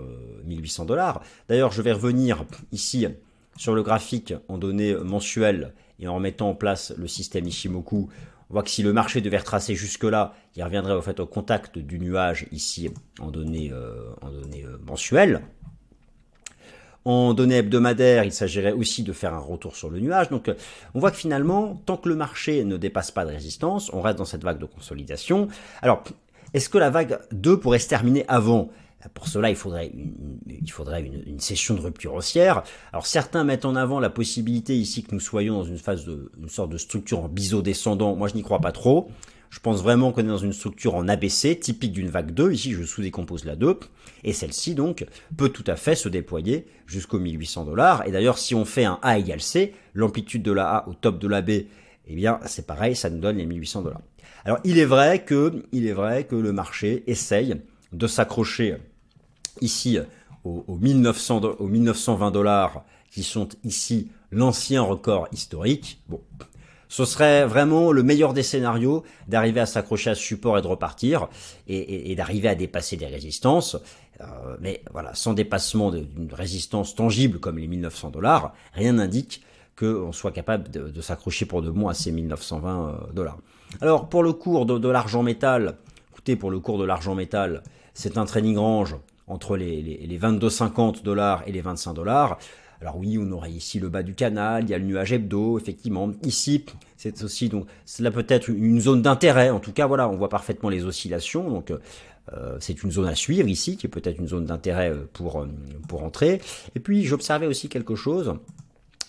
1800 0.45 0.85
dollars. 0.85 1.23
D'ailleurs, 1.49 1.73
je 1.73 1.83
vais 1.83 1.93
revenir 1.93 2.45
ici 2.71 3.07
sur 3.57 3.75
le 3.75 3.83
graphique 3.83 4.35
en 4.49 4.59
données 4.59 4.95
mensuelles 4.95 5.75
et 5.99 6.09
en 6.09 6.15
remettant 6.17 6.51
en 6.51 6.55
place 6.55 6.93
le 6.97 7.07
système 7.09 7.47
Ishimoku 7.47 8.09
voit 8.55 8.63
que 8.63 8.71
si 8.71 8.83
le 8.83 8.93
marché 8.93 9.21
devait 9.21 9.39
retracer 9.39 9.75
jusque-là, 9.75 10.33
il 10.57 10.63
reviendrait 10.63 10.95
au 10.95 11.03
fait 11.03 11.21
au 11.21 11.27
contact 11.27 11.79
du 11.79 11.99
nuage 11.99 12.47
ici 12.53 12.91
en 13.21 13.31
données, 13.31 13.71
euh, 13.73 14.13
en 14.23 14.31
euh, 14.31 14.79
mensuelles. 14.87 15.43
En 17.05 17.35
données 17.35 17.57
hebdomadaires, 17.57 18.25
il 18.25 18.33
s'agirait 18.33 18.73
aussi 18.73 19.03
de 19.03 19.13
faire 19.13 19.35
un 19.35 19.39
retour 19.39 19.77
sur 19.77 19.91
le 19.91 20.01
nuage. 20.01 20.31
Donc 20.31 20.51
on 20.95 21.01
voit 21.01 21.11
que 21.11 21.19
finalement, 21.19 21.83
tant 21.85 21.99
que 21.99 22.09
le 22.09 22.15
marché 22.15 22.65
ne 22.65 22.79
dépasse 22.79 23.11
pas 23.11 23.27
de 23.27 23.31
résistance, 23.31 23.93
on 23.93 24.01
reste 24.01 24.17
dans 24.17 24.25
cette 24.25 24.43
vague 24.43 24.59
de 24.59 24.65
consolidation. 24.65 25.49
Alors, 25.83 26.03
est-ce 26.55 26.71
que 26.71 26.79
la 26.79 26.89
vague 26.89 27.19
2 27.33 27.59
pourrait 27.59 27.81
se 27.81 27.89
terminer 27.89 28.25
avant? 28.29 28.71
Pour 29.13 29.29
cela, 29.29 29.51
il 29.51 29.57
faudrait, 29.57 29.89
une, 29.89 30.67
faudrait 30.69 31.03
une, 31.03 31.41
session 31.41 31.75
de 31.75 31.81
rupture 31.81 32.15
haussière. 32.15 32.63
Alors 32.93 33.07
certains 33.07 33.45
mettent 33.45 33.67
en 33.67 33.77
avant 33.77 34.01
la 34.01 34.11
possibilité 34.11 34.75
ici 34.77 35.03
que 35.03 35.15
nous 35.15 35.21
soyons 35.21 35.59
dans 35.59 35.65
une 35.65 35.79
phase 35.79 36.07
de 36.07 36.31
une 36.41 36.49
sorte 36.49 36.71
de 36.71 36.79
structure 36.79 37.21
en 37.21 37.29
biseau 37.29 37.61
descendant. 37.61 38.17
Moi, 38.17 38.29
je 38.29 38.35
n'y 38.35 38.43
crois 38.43 38.61
pas 38.61 38.73
trop. 38.73 39.11
Je 39.51 39.61
pense 39.61 39.83
vraiment 39.83 40.11
qu'on 40.11 40.23
est 40.23 40.25
dans 40.25 40.37
une 40.37 40.53
structure 40.53 40.97
en 40.97 41.07
ABC, 41.07 41.57
typique 41.57 41.93
d'une 41.93 42.09
vague 42.09 42.33
2. 42.33 42.53
Ici, 42.53 42.73
je 42.73 42.83
sous-décompose 42.83 43.45
la 43.45 43.55
2. 43.55 43.79
Et 44.25 44.33
celle-ci, 44.33 44.75
donc, 44.75 45.07
peut 45.37 45.49
tout 45.49 45.63
à 45.69 45.77
fait 45.77 45.95
se 45.95 46.09
déployer 46.09 46.67
jusqu'aux 46.87 47.21
1800 47.21 47.67
dollars. 47.67 48.05
Et 48.05 48.11
d'ailleurs, 48.11 48.39
si 48.39 48.57
on 48.57 48.65
fait 48.65 48.85
un 48.85 48.99
A 49.03 49.17
égale 49.17 49.41
C, 49.41 49.73
l'amplitude 49.93 50.43
de 50.43 50.51
la 50.51 50.79
A 50.79 50.89
au 50.89 50.95
top 50.95 51.21
de 51.21 51.29
la 51.29 51.41
B, 51.41 51.51
eh 52.07 52.15
bien, 52.17 52.41
c'est 52.47 52.67
pareil, 52.67 52.97
ça 52.97 53.11
nous 53.11 53.21
donne 53.21 53.37
les 53.37 53.47
1800 53.47 53.83
dollars. 53.83 54.01
Alors, 54.45 54.59
il 54.65 54.79
est 54.79 54.85
vrai 54.85 55.25
que, 55.25 55.63
il 55.71 55.87
est 55.87 55.93
vrai 55.93 56.25
que 56.25 56.35
le 56.35 56.53
marché 56.53 57.05
essaye 57.07 57.55
de 57.93 58.07
s'accrocher 58.09 58.79
ici 59.61 59.99
aux, 60.45 60.65
1900, 60.69 61.41
aux 61.59 61.67
1920 61.67 62.31
dollars 62.31 62.85
qui 63.11 63.23
sont 63.23 63.49
ici 63.65 64.11
l'ancien 64.31 64.83
record 64.83 65.29
historique. 65.33 66.03
Bon, 66.09 66.21
ce 66.89 67.05
serait 67.05 67.47
vraiment 67.47 67.93
le 67.93 68.03
meilleur 68.03 68.35
des 68.35 68.43
scénarios 68.43 69.03
d'arriver 69.27 69.61
à 69.61 69.67
s'accrocher 69.67 70.11
à 70.11 70.15
ce 70.15 70.23
support 70.23 70.59
et 70.59 70.63
de 70.63 70.67
repartir 70.67 71.29
et, 71.67 72.15
d'arriver 72.15 72.49
à 72.49 72.55
dépasser 72.55 72.97
des 72.97 73.07
résistances. 73.07 73.77
Euh, 74.21 74.57
mais 74.61 74.83
voilà, 74.93 75.15
sans 75.15 75.33
dépassement 75.33 75.91
d'une 75.91 76.33
résistance 76.33 76.95
tangible 76.95 77.41
comme 77.41 77.59
les 77.59 77.67
1900 77.67 78.11
dollars, 78.11 78.55
rien 78.75 78.93
n'indique 78.93 79.43
qu'on 79.77 80.13
soit 80.13 80.31
capable 80.31 80.71
de, 80.71 81.01
s'accrocher 81.01 81.47
pour 81.47 81.63
de 81.63 81.71
bon 81.71 81.89
à 81.89 81.95
ces 81.95 82.13
1920 82.13 82.89
euh, 82.89 83.13
dollars. 83.13 83.39
Alors 83.81 84.09
pour 84.09 84.23
le 84.23 84.33
cours 84.33 84.67
de, 84.67 84.79
de 84.79 84.89
l'argent 84.89 85.25
métal, 85.25 85.79
écoutez, 86.13 86.37
pour 86.37 86.53
le 86.53 86.61
cours 86.61 86.79
de 86.79 86.85
l'argent 86.85 87.17
métal, 87.17 87.65
c'est 87.93 88.19
un 88.19 88.25
training 88.25 88.57
range 88.57 88.97
entre 89.27 89.57
les, 89.57 89.83
les, 89.83 90.19
22,50 90.19 91.03
dollars 91.03 91.43
et 91.47 91.53
les 91.53 91.61
25 91.61 91.95
dollars. 91.95 92.39
Alors 92.81 92.99
oui, 92.99 93.17
on 93.19 93.31
aurait 93.33 93.51
ici 93.51 93.81
le 93.81 93.89
bas 93.89 94.03
du 94.03 94.15
canal, 94.15 94.65
il 94.65 94.71
y 94.71 94.75
a 94.75 94.79
le 94.79 94.85
nuage 94.85 95.13
hebdo, 95.13 95.59
effectivement. 95.59 96.11
Ici, 96.23 96.65
c'est 96.97 97.23
aussi 97.23 97.49
donc 97.49 97.67
cela 97.87 98.11
peut 98.11 98.27
être 98.29 98.49
une 98.49 98.81
zone 98.81 99.01
d'intérêt. 99.01 99.51
En 99.51 99.61
tout 99.61 99.73
cas, 99.73 99.87
voilà, 99.87 100.09
on 100.09 100.17
voit 100.17 100.29
parfaitement 100.29 100.69
les 100.69 100.85
oscillations. 100.85 101.49
Donc 101.49 101.73
euh, 102.33 102.57
c'est 102.61 102.83
une 102.83 102.91
zone 102.91 103.07
à 103.07 103.15
suivre 103.15 103.49
ici, 103.49 103.77
qui 103.77 103.87
est 103.87 103.91
peut-être 103.91 104.19
une 104.19 104.29
zone 104.29 104.47
d'intérêt 104.47 104.91
euh, 104.91 105.09
pour 105.13 105.41
euh, 105.41 105.47
pour 105.89 106.03
entrer. 106.03 106.41
Et 106.75 106.81
puis 106.81 107.05
j'observais 107.05 107.47
aussi 107.47 107.69
quelque 107.69 107.95
chose 107.95 108.35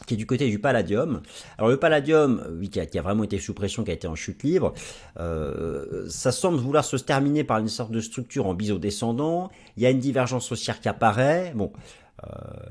qui 0.05 0.13
est 0.13 0.17
du 0.17 0.25
côté 0.25 0.49
du 0.49 0.59
palladium. 0.59 1.21
Alors 1.57 1.69
le 1.69 1.77
palladium, 1.77 2.43
oui, 2.59 2.69
qui 2.69 2.79
a, 2.79 3.01
vraiment 3.01 3.23
été 3.23 3.39
sous 3.39 3.53
pression, 3.53 3.83
qui 3.83 3.91
a 3.91 3.93
été 3.93 4.07
en 4.07 4.15
chute 4.15 4.43
libre, 4.43 4.73
euh, 5.19 6.05
ça 6.09 6.31
semble 6.31 6.57
vouloir 6.57 6.83
se 6.83 6.97
terminer 6.97 7.43
par 7.43 7.59
une 7.59 7.67
sorte 7.67 7.91
de 7.91 8.01
structure 8.01 8.47
en 8.47 8.53
biseau 8.53 8.77
descendant. 8.77 9.49
Il 9.77 9.83
y 9.83 9.85
a 9.85 9.89
une 9.89 9.99
divergence 9.99 10.51
haussière 10.51 10.79
qui 10.79 10.89
apparaît. 10.89 11.53
Bon, 11.55 11.71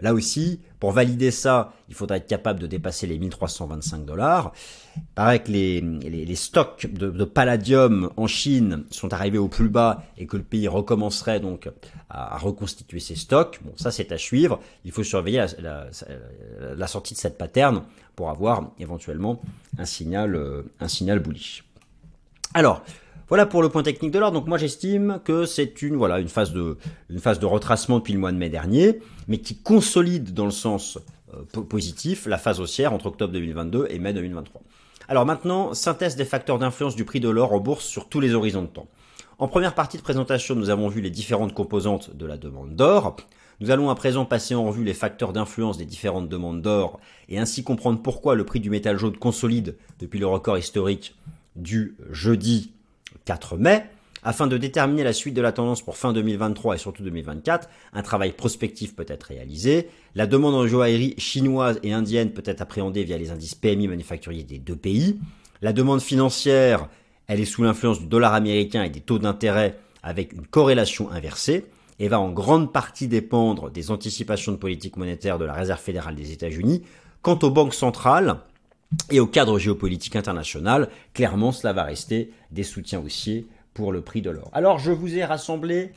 là 0.01 0.15
aussi, 0.15 0.61
pour 0.81 0.93
valider 0.93 1.31
ça, 1.31 1.73
il 1.89 1.95
faudra 1.95 2.17
être 2.17 2.27
capable 2.27 2.61
de 2.61 2.67
dépasser 2.67 3.07
les 3.07 3.19
1325 3.19 4.05
dollars. 4.05 4.53
Il 4.97 5.03
paraît 5.15 5.43
que 5.43 5.51
les, 5.51 6.35
stocks 6.35 6.87
de, 6.87 7.25
palladium 7.25 8.11
en 8.17 8.27
Chine 8.27 8.85
sont 8.91 9.13
arrivés 9.13 9.39
au 9.39 9.49
plus 9.49 9.69
bas 9.69 10.03
et 10.19 10.27
que 10.27 10.37
le 10.37 10.43
pays 10.43 10.69
recommencerait 10.69 11.41
donc 11.41 11.71
à, 12.11 12.37
reconstituer 12.39 13.01
ses 13.01 13.17
stocks. 13.17 13.61
Bon, 13.65 13.73
ça 13.77 13.91
c'est 13.91 14.13
à 14.13 14.19
suivre. 14.19 14.61
Il 14.85 14.93
faut 14.93 15.05
surveiller 15.05 15.47
la, 15.59 15.87
la, 16.77 16.87
sortie 16.87 17.15
de 17.15 17.19
cette 17.19 17.39
pattern 17.39 17.83
pour 18.15 18.31
avoir 18.31 18.71
éventuellement 18.79 19.41
un 19.79 19.87
signal, 19.87 20.35
euh, 20.35 20.63
un 20.81 20.89
signal 20.89 21.19
bullish. 21.19 21.65
Alors, 22.53 22.85
voilà 23.29 23.47
pour 23.47 23.63
le 23.63 23.69
point 23.69 23.83
technique 23.83 24.11
de 24.11 24.19
l'or. 24.19 24.33
Donc 24.33 24.47
moi 24.47 24.59
j'estime 24.59 25.21
que 25.25 25.47
c'est 25.47 25.83
une 25.83 26.29
phase 26.29 26.53
de 26.53 26.77
une 27.11 27.21
retracement 27.47 27.99
depuis 27.99 28.13
le 28.13 28.19
mois 28.19 28.33
de 28.33 28.37
mai 28.37 28.51
dernier, 28.51 29.01
mais 29.29 29.39
qui 29.39 29.57
consolide 29.57 30.35
dans 30.35 30.45
le 30.45 30.51
sens 30.51 30.99
euh, 31.35 31.63
positif 31.63 32.27
la 32.27 32.39
phase 32.39 32.61
haussière 32.61 32.93
entre 32.93 33.07
octobre 33.07 33.33
2022 33.33 33.87
et 33.91 33.99
mai 33.99 34.13
2023. 34.13 34.63
Alors 35.09 35.27
maintenant, 35.27 35.75
synthèse 35.75 36.17
des 36.17 36.25
facteurs 36.25 36.59
d'influence 36.59 36.97
du 36.97 37.05
prix 37.05 37.21
de 37.21 37.29
l'or 37.29 37.53
en 37.53 37.61
bourse 37.61 37.85
sur 37.85 38.09
tous 38.09 38.21
les 38.21 38.35
horizons 38.35 38.63
de 38.63 38.69
temps. 38.69 38.89
En 39.39 39.49
première 39.49 39.75
partie 39.75 39.97
de 39.97 40.03
présentation, 40.03 40.55
nous 40.55 40.71
avons 40.71 40.89
vu 40.89 41.01
les 41.01 41.11
différentes 41.11 41.55
composantes 41.55 42.17
de 42.17 42.25
la 42.25 42.37
demande 42.37 42.77
d'or. 42.77 43.17
Nous 43.61 43.71
allons 43.71 43.91
à 43.91 43.95
présent 43.95 44.25
passer 44.25 44.55
en 44.55 44.65
revue 44.65 44.85
les 44.85 44.95
facteurs 44.95 45.33
d'influence 45.33 45.77
des 45.77 45.85
différentes 45.85 46.29
demandes 46.29 46.63
d'or 46.63 47.01
et 47.29 47.39
ainsi 47.39 47.65
comprendre 47.65 48.01
pourquoi 48.01 48.35
le 48.35 48.45
prix 48.45 48.61
du 48.61 48.71
métal 48.71 48.99
jaune 48.99 49.17
consolide 49.17 49.77
depuis 49.99 50.19
le 50.19 50.27
record 50.27 50.59
historique 50.59 51.17
du 51.57 51.97
jeudi 52.11 52.74
4 53.25 53.57
mai, 53.57 53.85
afin 54.25 54.47
de 54.47 54.57
déterminer 54.57 55.05
la 55.05 55.13
suite 55.13 55.35
de 55.35 55.43
la 55.43 55.53
tendance 55.53 55.83
pour 55.83 55.97
fin 55.97 56.13
2023 56.13 56.77
et 56.77 56.79
surtout 56.79 57.03
2024, 57.03 57.69
un 57.93 58.03
travail 58.03 58.33
prospectif 58.33 58.97
peut 58.97 59.05
être 59.07 59.25
réalisé. 59.25 59.89
La 60.15 60.27
demande 60.27 60.55
en 60.55 60.67
joaillerie 60.67 61.15
chinoise 61.19 61.79
et 61.83 61.93
indienne 61.93 62.31
peut 62.31 62.43
être 62.47 62.63
appréhendée 62.63 63.05
via 63.05 63.19
les 63.19 63.31
indices 63.31 63.55
PMI 63.55 63.89
manufacturiers 63.89 64.45
des 64.45 64.59
deux 64.59 64.77
pays. 64.77 65.19
La 65.61 65.75
demande 65.75 66.01
financière, 66.01 66.89
elle 67.27 67.41
est 67.41 67.45
sous 67.45 67.63
l'influence 67.63 68.01
du 68.01 68.07
dollar 68.07 68.33
américain 68.33 68.83
et 68.83 68.91
des 68.91 69.01
taux 69.01 69.19
d'intérêt 69.19 69.79
avec 70.03 70.33
une 70.33 70.47
corrélation 70.47 71.11
inversée 71.11 71.67
et 71.99 72.09
va 72.09 72.19
en 72.19 72.31
grande 72.31 72.73
partie 72.73 73.09
dépendre 73.09 73.71
des 73.71 73.91
anticipations 73.91 74.53
de 74.53 74.57
politique 74.57 74.97
monétaire 74.97 75.39
de 75.39 75.45
la 75.45 75.53
Réserve 75.53 75.81
fédérale 75.81 76.15
des 76.15 76.33
États-Unis. 76.33 76.83
Quant 77.23 77.39
aux 77.43 77.51
banques 77.51 77.75
centrales, 77.75 78.39
et 79.11 79.21
au 79.21 79.27
cadre 79.27 79.59
géopolitique 79.59 80.17
international, 80.17 80.89
clairement, 81.13 81.53
cela 81.53 81.73
va 81.73 81.85
rester 81.85 82.33
des 82.51 82.63
soutiens 82.63 83.01
haussiers 83.01 83.47
pour 83.73 83.93
le 83.93 84.01
prix 84.01 84.23
de 84.23 84.31
l'or. 84.31 84.51
Alors, 84.53 84.79
je 84.79 84.93
vous 84.93 85.17
ai 85.17 85.25
rassemblé 85.25 85.93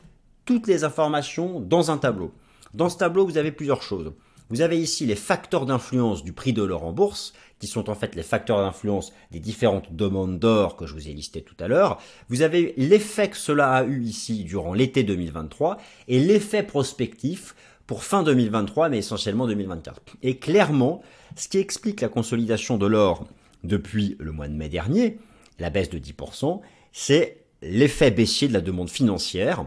toutes 0.45 0.67
les 0.67 0.83
informations 0.83 1.59
dans 1.59 1.91
un 1.91 1.97
tableau. 1.97 2.31
Dans 2.73 2.89
ce 2.89 2.97
tableau, 2.97 3.25
vous 3.25 3.37
avez 3.37 3.51
plusieurs 3.51 3.81
choses. 3.81 4.13
Vous 4.49 4.61
avez 4.61 4.79
ici 4.79 5.05
les 5.05 5.15
facteurs 5.15 5.65
d'influence 5.65 6.23
du 6.23 6.31
prix 6.31 6.53
de 6.53 6.63
l'or 6.63 6.85
en 6.85 6.93
bourse, 6.93 7.33
qui 7.59 7.67
sont 7.67 7.89
en 7.89 7.95
fait 7.95 8.15
les 8.15 8.23
facteurs 8.23 8.59
d'influence 8.59 9.11
des 9.31 9.39
différentes 9.39 9.93
demandes 9.93 10.39
d'or 10.39 10.77
que 10.77 10.85
je 10.85 10.93
vous 10.93 11.09
ai 11.09 11.13
listées 11.13 11.41
tout 11.41 11.55
à 11.59 11.67
l'heure. 11.67 11.99
Vous 12.29 12.43
avez 12.43 12.73
l'effet 12.77 13.29
que 13.29 13.37
cela 13.37 13.71
a 13.73 13.83
eu 13.83 14.01
ici 14.03 14.43
durant 14.45 14.73
l'été 14.73 15.03
2023 15.03 15.77
et 16.07 16.19
l'effet 16.19 16.63
prospectif 16.63 17.55
pour 17.87 18.03
fin 18.03 18.23
2023, 18.23 18.89
mais 18.89 18.99
essentiellement 18.99 19.47
2024. 19.47 20.01
Et 20.23 20.37
clairement, 20.37 21.01
ce 21.35 21.47
qui 21.47 21.57
explique 21.57 22.01
la 22.01 22.09
consolidation 22.09 22.77
de 22.77 22.85
l'or 22.85 23.27
depuis 23.63 24.15
le 24.19 24.31
mois 24.31 24.47
de 24.47 24.53
mai 24.53 24.69
dernier, 24.69 25.19
la 25.59 25.69
baisse 25.69 25.89
de 25.89 25.99
10%, 25.99 26.61
c'est 26.91 27.43
l'effet 27.61 28.11
baissier 28.11 28.47
de 28.47 28.53
la 28.53 28.61
demande 28.61 28.89
financière. 28.89 29.65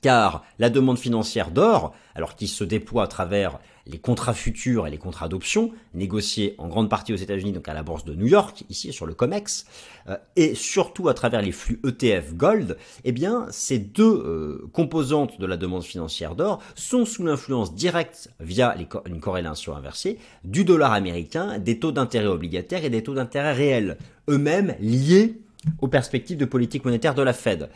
Car 0.00 0.44
la 0.60 0.70
demande 0.70 0.98
financière 0.98 1.50
d'or, 1.50 1.92
alors 2.14 2.36
qui 2.36 2.46
se 2.46 2.62
déploie 2.62 3.04
à 3.04 3.08
travers 3.08 3.58
les 3.88 3.98
contrats 3.98 4.34
futurs 4.34 4.86
et 4.86 4.90
les 4.90 4.98
contrats 4.98 5.28
d'options, 5.28 5.72
négociés 5.94 6.54
en 6.58 6.68
grande 6.68 6.90
partie 6.90 7.12
aux 7.12 7.16
États-Unis, 7.16 7.52
donc 7.52 7.68
à 7.68 7.74
la 7.74 7.82
bourse 7.82 8.04
de 8.04 8.14
New 8.14 8.26
York, 8.26 8.64
ici 8.68 8.92
sur 8.92 9.06
le 9.06 9.14
COMEX, 9.14 9.66
euh, 10.08 10.16
et 10.36 10.54
surtout 10.54 11.08
à 11.08 11.14
travers 11.14 11.42
les 11.42 11.52
flux 11.52 11.80
ETF 11.84 12.34
Gold, 12.34 12.76
eh 13.04 13.14
ces 13.50 13.78
deux 13.78 14.04
euh, 14.04 14.68
composantes 14.72 15.40
de 15.40 15.46
la 15.46 15.56
demande 15.56 15.82
financière 15.82 16.34
d'or 16.34 16.62
sont 16.74 17.04
sous 17.04 17.24
l'influence 17.24 17.74
directe, 17.74 18.30
via 18.40 18.76
une 19.06 19.20
corrélation 19.20 19.74
inversée, 19.74 20.18
du 20.44 20.64
dollar 20.64 20.92
américain, 20.92 21.58
des 21.58 21.78
taux 21.78 21.92
d'intérêt 21.92 22.26
obligataires 22.26 22.84
et 22.84 22.90
des 22.90 23.02
taux 23.02 23.14
d'intérêt 23.14 23.52
réels, 23.52 23.98
eux-mêmes 24.28 24.74
liés 24.80 25.40
aux 25.80 25.88
perspectives 25.88 26.36
de 26.36 26.44
politique 26.44 26.84
monétaire 26.84 27.14
de 27.14 27.22
la 27.22 27.32
Fed. 27.32 27.68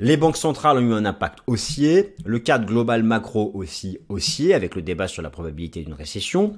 Les 0.00 0.16
banques 0.16 0.36
centrales 0.36 0.78
ont 0.78 0.80
eu 0.80 0.92
un 0.92 1.04
impact 1.04 1.40
haussier, 1.48 2.14
le 2.24 2.38
cadre 2.38 2.66
global 2.66 3.02
macro 3.02 3.50
aussi 3.54 3.98
haussier, 4.08 4.54
avec 4.54 4.76
le 4.76 4.82
débat 4.82 5.08
sur 5.08 5.22
la 5.22 5.30
probabilité 5.30 5.82
d'une 5.82 5.94
récession, 5.94 6.56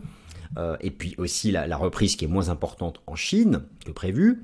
euh, 0.59 0.77
et 0.81 0.91
puis 0.91 1.15
aussi 1.17 1.51
la, 1.51 1.77
reprise 1.77 2.17
qui 2.17 2.27
est 2.27 2.29
moins 2.29 2.51
importante 2.51 3.01
en 3.07 3.15
Chine 3.15 3.63
que 3.85 3.93
prévu. 3.93 4.43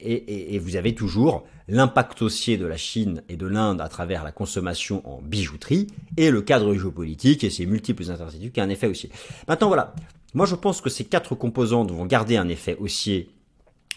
Et, 0.00 0.58
vous 0.58 0.76
avez 0.76 0.94
toujours 0.94 1.44
l'impact 1.68 2.22
haussier 2.22 2.56
de 2.56 2.66
la 2.66 2.78
Chine 2.78 3.22
et 3.28 3.36
de 3.36 3.46
l'Inde 3.46 3.80
à 3.80 3.88
travers 3.88 4.24
la 4.24 4.32
consommation 4.32 5.06
en 5.06 5.20
bijouterie 5.20 5.86
et 6.16 6.30
le 6.30 6.40
cadre 6.40 6.74
géopolitique 6.74 7.44
et 7.44 7.50
ses 7.50 7.66
multiples 7.66 8.10
incertitudes 8.10 8.52
qui 8.52 8.60
a 8.60 8.64
un 8.64 8.70
effet 8.70 8.86
haussier. 8.86 9.10
Maintenant 9.48 9.68
voilà, 9.68 9.94
moi 10.32 10.46
je 10.46 10.54
pense 10.54 10.80
que 10.80 10.88
ces 10.88 11.04
quatre 11.04 11.34
composantes 11.34 11.90
vont 11.90 12.06
garder 12.06 12.38
un 12.38 12.48
effet 12.48 12.76
haussier 12.80 13.35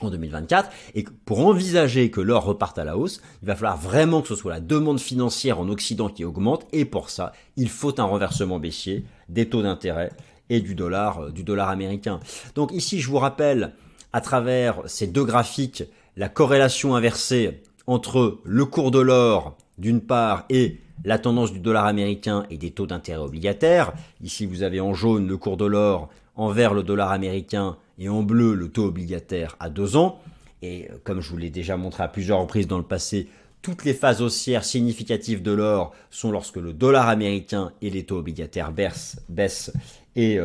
en 0.02 0.10
2024 0.10 0.70
et 0.96 1.06
pour 1.26 1.46
envisager 1.46 2.12
que 2.12 2.22
l'or 2.22 2.44
reparte 2.44 2.78
à 2.78 2.84
la 2.84 2.98
hausse, 2.98 3.22
il 3.42 3.48
va 3.48 3.56
falloir 3.56 3.78
vraiment 3.78 4.22
que 4.22 4.28
ce 4.28 4.36
soit 4.36 4.52
la 4.52 4.60
demande 4.60 5.00
financière 5.00 5.60
en 5.60 5.70
Occident 5.70 6.10
qui 6.10 6.24
augmente 6.24 6.66
et 6.72 6.86
pour 6.86 7.10
ça, 7.10 7.34
il 7.58 7.70
faut 7.70 8.00
un 8.00 8.06
renversement 8.06 8.60
baissier 8.60 9.06
des 9.28 9.50
taux 9.50 9.62
d'intérêt 9.62 10.12
et 10.50 10.62
du 10.62 10.76
dollar 10.76 11.20
euh, 11.20 11.32
du 11.32 11.44
dollar 11.44 11.70
américain. 11.70 12.20
Donc 12.56 12.72
ici, 12.74 13.00
je 13.00 13.10
vous 13.10 13.20
rappelle 13.20 13.74
à 14.14 14.22
travers 14.22 14.82
ces 14.86 15.08
deux 15.08 15.24
graphiques 15.24 15.84
la 16.18 16.30
corrélation 16.30 16.96
inversée 16.96 17.62
entre 17.88 18.40
le 18.44 18.66
cours 18.66 18.92
de 18.92 19.00
l'or 19.00 19.56
d'une 19.78 20.02
part 20.02 20.46
et 20.50 20.80
la 21.06 21.18
tendance 21.18 21.54
du 21.54 21.60
dollar 21.60 21.86
américain 21.86 22.46
et 22.50 22.58
des 22.58 22.72
taux 22.72 22.88
d'intérêt 22.88 23.22
obligataires. 23.22 23.94
Ici, 24.22 24.46
vous 24.46 24.64
avez 24.64 24.82
en 24.82 24.94
jaune 24.94 25.28
le 25.28 25.38
cours 25.38 25.58
de 25.58 25.66
l'or 25.66 26.10
envers 26.40 26.74
le 26.74 26.84
dollar 26.84 27.12
américain 27.12 27.76
et 28.00 28.08
en 28.08 28.24
bleu 28.24 28.56
le 28.56 28.70
taux 28.70 28.86
obligataire 28.86 29.58
à 29.60 29.70
deux 29.70 29.98
ans. 29.98 30.20
Et 30.62 30.88
euh, 30.90 30.96
comme 31.04 31.22
je 31.22 31.30
vous 31.30 31.38
l'ai 31.38 31.50
déjà 31.50 31.76
montré 31.78 32.02
à 32.02 32.08
plusieurs 32.08 32.40
reprises 32.40 32.66
dans 32.66 32.78
le 32.78 32.84
passé, 32.84 33.28
toutes 33.62 33.84
les 33.84 33.94
phases 33.94 34.22
haussières 34.22 34.64
significatives 34.64 35.42
de 35.42 35.52
l'or 35.52 35.94
sont 36.10 36.32
lorsque 36.32 36.56
le 36.56 36.72
dollar 36.72 37.10
américain 37.10 37.74
et 37.82 37.90
les 37.90 38.04
taux 38.04 38.18
obligataires 38.18 38.72
baissent, 38.72 39.72
et, 40.16 40.40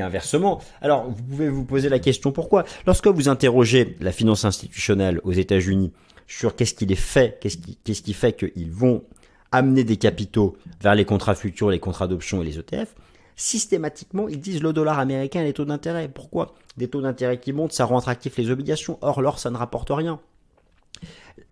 inversement. 0.00 0.60
Alors, 0.82 1.08
vous 1.08 1.22
pouvez 1.22 1.48
vous 1.48 1.64
poser 1.64 1.88
la 1.88 1.98
question 1.98 2.32
pourquoi? 2.32 2.64
Lorsque 2.86 3.06
vous 3.06 3.30
interrogez 3.30 3.96
la 4.00 4.12
finance 4.12 4.44
institutionnelle 4.44 5.22
aux 5.24 5.32
États-Unis 5.32 5.92
sur 6.26 6.54
qu'est-ce 6.54 6.74
qui 6.74 6.84
les 6.84 6.96
fait, 6.96 7.38
qu'est-ce 7.40 7.56
qui, 7.56 7.76
qui 8.02 8.12
fait 8.12 8.34
qu'ils 8.34 8.70
vont 8.70 9.02
amener 9.52 9.84
des 9.84 9.96
capitaux 9.96 10.56
vers 10.82 10.94
les 10.94 11.06
contrats 11.06 11.34
futurs, 11.34 11.70
les 11.70 11.80
contrats 11.80 12.08
d'options 12.08 12.42
et 12.42 12.44
les 12.44 12.58
ETF, 12.58 12.94
systématiquement, 13.40 14.28
ils 14.28 14.40
disent 14.40 14.62
le 14.62 14.72
dollar 14.72 14.98
américain 14.98 15.40
et 15.40 15.44
les 15.44 15.52
taux 15.52 15.64
d'intérêt. 15.64 16.08
Pourquoi? 16.08 16.54
Des 16.76 16.88
taux 16.88 17.00
d'intérêt 17.00 17.40
qui 17.40 17.52
montent, 17.52 17.72
ça 17.72 17.84
rend 17.86 17.98
attractif 17.98 18.36
les 18.36 18.50
obligations. 18.50 18.98
Or, 19.00 19.22
l'or, 19.22 19.38
ça 19.38 19.50
ne 19.50 19.56
rapporte 19.56 19.88
rien. 19.90 20.20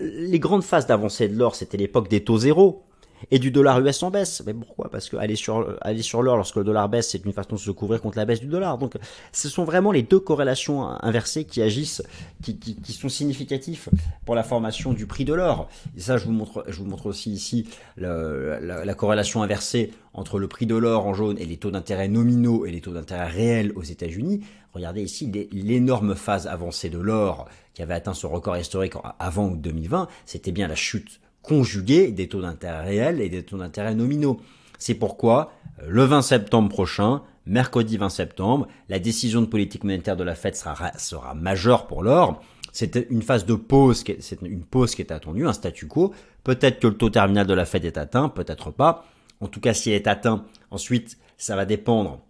Les 0.01 0.38
grandes 0.38 0.62
phases 0.62 0.87
d'avancée 0.87 1.29
de 1.29 1.37
l'or, 1.37 1.55
c'était 1.55 1.79
l'époque 1.79 2.09
des 2.09 2.22
taux 2.22 2.38
zéro 2.38 2.85
et 3.31 3.38
du 3.38 3.50
dollar 3.50 3.81
US 3.81 4.02
en 4.02 4.11
baisse. 4.11 4.42
Mais 4.46 4.54
pourquoi? 4.54 4.90
Parce 4.90 5.09
que 5.09 5.16
aller 5.16 5.37
sur, 5.37 5.76
aller 5.81 6.02
sur 6.02 6.22
l'or 6.22 6.37
lorsque 6.37 6.57
le 6.57 6.64
dollar 6.64 6.88
baisse, 6.88 7.11
c'est 7.11 7.24
une 7.24 7.33
façon 7.33 7.54
de 7.54 7.61
se 7.61 7.70
couvrir 7.70 8.00
contre 8.00 8.18
la 8.18 8.24
baisse 8.24 8.40
du 8.40 8.46
dollar. 8.46 8.78
Donc, 8.78 8.94
ce 9.33 9.48
sont 9.48 9.64
vraiment 9.64 9.92
les 9.92 10.02
deux 10.02 10.20
corrélations 10.20 10.88
inversées 11.02 11.44
qui 11.44 11.62
agissent, 11.62 12.02
qui, 12.42 12.59
sont 12.92 13.09
significatifs 13.09 13.88
pour 14.24 14.35
la 14.35 14.42
formation 14.42 14.92
du 14.92 15.07
prix 15.07 15.24
de 15.24 15.35
l'or. 15.35 15.68
Et 15.96 16.00
ça, 16.00 16.16
je 16.16 16.24
vous 16.24 16.33
montre, 16.33 16.64
je 16.68 16.78
vous 16.78 16.87
montre 16.87 17.07
aussi 17.07 17.31
ici 17.31 17.68
la, 17.96 18.61
la, 18.61 18.94
corrélation 18.94 19.42
inversée 19.42 19.92
entre 20.14 20.38
le 20.38 20.48
prix 20.48 20.66
de 20.66 20.74
l'or 20.74 21.07
en 21.07 21.14
jaune 21.14 21.38
et 21.38 21.46
les 21.46 21.57
taux 21.57 21.70
d'intérêt 21.70 22.09
nominaux 22.09 22.66
et 22.66 22.70
les 22.70 22.81
taux 22.81 22.92
d'intérêt 22.92 23.28
réels 23.28 23.72
aux 23.76 23.83
États-Unis. 23.83 24.40
Regardez 24.72 25.02
ici 25.02 25.31
l'énorme 25.52 26.14
phase 26.14 26.46
avancée 26.46 26.90
de 26.90 26.98
l'or 26.98 27.48
qui 27.74 27.83
avait 27.83 27.94
atteint 27.94 28.14
son 28.14 28.28
record 28.28 28.57
historique 28.57 28.94
avant 29.18 29.48
2020. 29.48 30.09
C'était 30.26 30.52
bien 30.52 30.68
la 30.68 30.74
chute 30.74 31.20
conjuguer 31.49 32.13
des 32.13 32.29
taux 32.29 32.43
d'intérêt 32.43 32.85
réels 32.85 33.21
et 33.23 33.31
des 33.31 33.43
taux 33.43 33.57
d'intérêt 33.57 33.95
nominaux. 33.95 34.39
C'est 34.79 34.95
pourquoi, 34.95 35.53
euh, 35.83 35.87
le 35.89 36.05
20 36.05 36.21
septembre 36.21 36.69
prochain, 36.69 37.23
mercredi 37.47 37.97
20 37.97 38.11
septembre, 38.11 38.69
la 38.91 38.99
décision 38.99 39.41
de 39.41 39.47
politique 39.47 39.83
monétaire 39.83 40.17
de 40.17 40.25
la 40.25 40.35
Fed 40.35 40.55
sera, 40.55 40.93
sera 40.99 41.35
majeure 41.35 41.87
pour 41.87 42.03
l'or. 42.03 42.43
C'est 42.73 43.07
une 43.09 43.23
phase 43.23 43.47
de 43.47 43.55
pause, 43.55 44.05
c'est 44.21 44.43
une 44.43 44.63
pause 44.63 44.95
qui 44.95 45.01
est 45.01 45.11
attendue, 45.11 45.47
un 45.47 45.55
statu 45.55 45.87
quo. 45.87 46.13
Peut-être 46.45 46.81
que 46.81 46.87
le 46.87 46.95
taux 46.95 47.09
terminal 47.09 47.47
de 47.47 47.55
la 47.55 47.65
Fed 47.65 47.87
est 47.87 47.97
atteint, 47.97 48.29
peut-être 48.29 48.71
pas. 48.71 49.07
En 49.41 49.47
tout 49.47 49.61
cas, 49.61 49.73
s'il 49.73 49.95
est 49.95 50.07
atteint, 50.07 50.45
ensuite, 50.71 51.17
ça 51.39 51.57
va 51.57 51.65
dépendre 51.65 52.21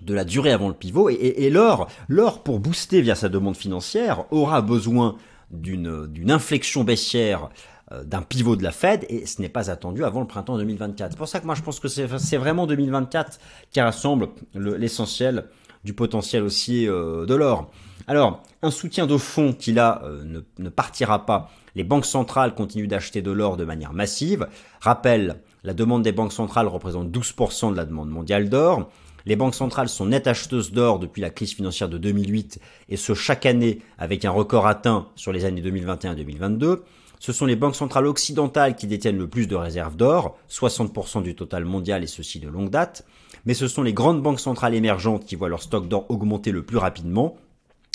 de 0.00 0.14
la 0.14 0.24
durée 0.24 0.52
avant 0.52 0.68
le 0.68 0.74
pivot. 0.74 1.10
Et, 1.10 1.14
et 1.14 1.50
l'or, 1.50 1.88
l'or 2.08 2.42
pour 2.42 2.60
booster 2.60 3.02
via 3.02 3.14
sa 3.14 3.28
demande 3.28 3.56
financière, 3.56 4.24
aura 4.32 4.62
besoin 4.62 5.16
d'une 5.50 6.30
inflexion 6.30 6.82
baissière 6.82 7.50
d'un 8.04 8.22
pivot 8.22 8.56
de 8.56 8.62
la 8.62 8.72
Fed 8.72 9.04
et 9.08 9.26
ce 9.26 9.42
n'est 9.42 9.48
pas 9.48 9.70
attendu 9.70 10.04
avant 10.04 10.20
le 10.20 10.26
printemps 10.26 10.56
2024. 10.56 11.12
C'est 11.12 11.18
pour 11.18 11.28
ça 11.28 11.40
que 11.40 11.46
moi 11.46 11.54
je 11.54 11.62
pense 11.62 11.80
que 11.80 11.88
c'est 11.88 12.36
vraiment 12.36 12.66
2024 12.66 13.38
qui 13.70 13.80
rassemble 13.80 14.28
l'essentiel 14.54 15.44
du 15.84 15.92
potentiel 15.92 16.42
haussier 16.42 16.88
euh, 16.88 17.26
de 17.26 17.34
l'or. 17.34 17.70
Alors, 18.06 18.42
un 18.62 18.70
soutien 18.70 19.06
de 19.06 19.16
fonds 19.16 19.52
qui 19.52 19.72
là 19.72 20.02
euh, 20.04 20.24
ne, 20.24 20.40
ne, 20.58 20.68
partira 20.68 21.26
pas. 21.26 21.50
Les 21.74 21.84
banques 21.84 22.06
centrales 22.06 22.54
continuent 22.54 22.88
d'acheter 22.88 23.22
de 23.22 23.30
l'or 23.30 23.56
de 23.56 23.64
manière 23.64 23.92
massive. 23.92 24.48
Rappel, 24.80 25.40
la 25.62 25.74
demande 25.74 26.02
des 26.02 26.12
banques 26.12 26.32
centrales 26.32 26.68
représente 26.68 27.10
12% 27.10 27.72
de 27.72 27.76
la 27.76 27.84
demande 27.84 28.10
mondiale 28.10 28.48
d'or. 28.48 28.90
Les 29.26 29.36
banques 29.36 29.54
centrales 29.54 29.88
sont 29.88 30.06
nettes 30.06 30.26
acheteuses 30.26 30.72
d'or 30.72 30.98
depuis 30.98 31.22
la 31.22 31.30
crise 31.30 31.54
financière 31.54 31.88
de 31.88 31.96
2008 31.96 32.60
et 32.90 32.96
ce 32.96 33.14
chaque 33.14 33.46
année 33.46 33.80
avec 33.96 34.26
un 34.26 34.30
record 34.30 34.66
atteint 34.66 35.08
sur 35.16 35.32
les 35.32 35.46
années 35.46 35.62
2021 35.62 36.14
2022. 36.14 36.84
Ce 37.24 37.32
sont 37.32 37.46
les 37.46 37.56
banques 37.56 37.74
centrales 37.74 38.06
occidentales 38.06 38.76
qui 38.76 38.86
détiennent 38.86 39.16
le 39.16 39.28
plus 39.28 39.46
de 39.46 39.56
réserves 39.56 39.96
d'or, 39.96 40.36
60% 40.50 41.22
du 41.22 41.34
total 41.34 41.64
mondial 41.64 42.04
et 42.04 42.06
ceci 42.06 42.38
de 42.38 42.50
longue 42.50 42.68
date, 42.68 43.06
mais 43.46 43.54
ce 43.54 43.66
sont 43.66 43.82
les 43.82 43.94
grandes 43.94 44.20
banques 44.22 44.40
centrales 44.40 44.74
émergentes 44.74 45.24
qui 45.24 45.34
voient 45.34 45.48
leur 45.48 45.62
stock 45.62 45.88
d'or 45.88 46.04
augmenter 46.10 46.50
le 46.50 46.66
plus 46.66 46.76
rapidement, 46.76 47.38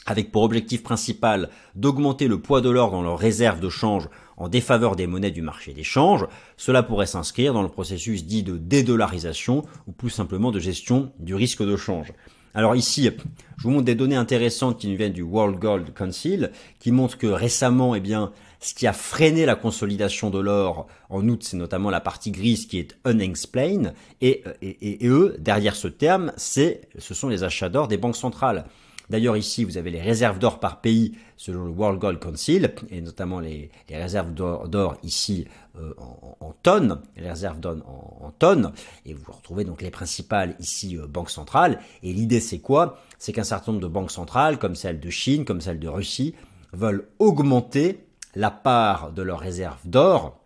avec 0.08 0.32
pour 0.32 0.42
objectif 0.42 0.82
principal 0.82 1.50
d'augmenter 1.76 2.28
le 2.28 2.42
poids 2.42 2.62
de 2.62 2.72
l'or 2.72 2.90
dans 2.90 3.04
leurs 3.04 3.20
réserves 3.20 3.60
de 3.60 3.70
change 3.70 4.10
en 4.36 4.50
défaveur 4.50 4.96
des 4.96 5.06
monnaies 5.06 5.30
du 5.30 5.44
marché 5.44 5.74
des 5.74 5.84
changes. 5.84 6.26
Cela 6.58 6.82
pourrait 6.82 7.06
s'inscrire 7.06 7.54
dans 7.54 7.62
le 7.62 7.70
processus 7.70 8.26
dit 8.26 8.42
de 8.42 8.58
dédollarisation 8.58 9.64
ou 9.86 9.92
plus 9.92 10.10
simplement 10.10 10.50
de 10.50 10.58
gestion 10.58 11.12
du 11.20 11.36
risque 11.36 11.62
de 11.62 11.76
change. 11.76 12.14
Alors 12.56 12.76
ici, 12.76 13.12
je 13.58 13.64
vous 13.64 13.70
montre 13.70 13.86
des 13.86 13.94
données 13.94 14.16
intéressantes 14.16 14.80
qui 14.80 14.96
viennent 14.96 15.14
du 15.14 15.22
World 15.22 15.60
Gold 15.60 15.94
Council, 15.94 16.50
qui 16.80 16.92
montrent 16.92 17.20
que 17.20 17.28
récemment, 17.28 17.94
eh 17.94 18.00
bien, 18.00 18.32
ce 18.60 18.74
qui 18.74 18.88
a 18.88 18.94
freiné 18.94 19.46
la 19.46 19.56
consolidation 19.56 20.30
de 20.30 20.40
l'or 20.40 20.88
en 21.10 21.28
août, 21.28 21.44
c'est 21.44 21.58
notamment 21.58 21.90
la 21.90 22.02
partie 22.02 22.32
grise 22.32 22.66
qui 22.66 22.80
est 22.80 22.98
unexplained. 23.06 23.94
Et, 24.22 24.44
et, 24.62 25.06
et, 25.06 25.08
eux, 25.08 25.36
derrière 25.40 25.76
ce 25.76 25.88
terme, 25.88 26.34
c'est, 26.36 26.82
ce 26.98 27.14
sont 27.14 27.30
les 27.30 27.44
achats 27.44 27.70
d'or 27.70 27.88
des 27.88 27.98
banques 27.98 28.18
centrales. 28.18 28.66
D'ailleurs, 29.10 29.38
ici, 29.38 29.64
vous 29.64 29.78
avez 29.78 29.90
les 29.90 30.02
réserves 30.02 30.38
d'or 30.38 30.60
par 30.60 30.82
pays 30.82 31.16
selon 31.36 31.66
le 31.66 31.72
World 31.72 32.00
Gold 32.00 32.20
Council, 32.20 32.72
et 32.92 33.02
notamment 33.02 33.40
les, 33.40 33.72
réserves 33.90 34.34
d'or 34.34 34.98
ici 35.02 35.48
euh, 35.80 35.94
en, 36.40 36.54
tonnes, 36.62 37.02
les 37.18 37.28
réserves 37.28 37.60
d'or 37.60 37.78
en, 37.88 38.28
en, 38.28 38.32
tonnes, 38.32 38.72
et 39.06 39.14
vous 39.14 39.32
retrouvez 39.32 39.64
donc 39.64 39.82
les 39.82 39.90
principales 39.90 40.56
ici 40.60 40.96
euh, 40.96 41.08
banques 41.08 41.32
centrales. 41.32 41.80
Et 42.04 42.14
l'idée, 42.14 42.40
c'est 42.40 42.60
quoi? 42.60 43.00
C'est 43.18 43.34
qu'un 43.34 43.44
certain 43.44 43.72
nombre 43.72 43.82
de 43.82 43.92
banques 43.92 44.12
centrales, 44.12 44.60
comme 44.60 44.76
celle 44.76 45.00
de 45.00 45.10
Chine, 45.10 45.44
comme 45.44 45.62
celle 45.62 45.80
de 45.80 45.88
Russie, 45.88 46.36
veulent 46.74 47.08
augmenter 47.18 48.06
la 48.36 48.52
part 48.52 49.12
de 49.12 49.22
leurs 49.22 49.40
réserves 49.40 49.80
d'or 49.86 50.38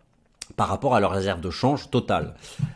par 0.56 0.68
rapport 0.68 0.94
à 0.94 1.00
leur 1.00 1.12
réserve 1.12 1.40
de 1.40 1.50
change 1.50 1.90
totale. 1.90 2.34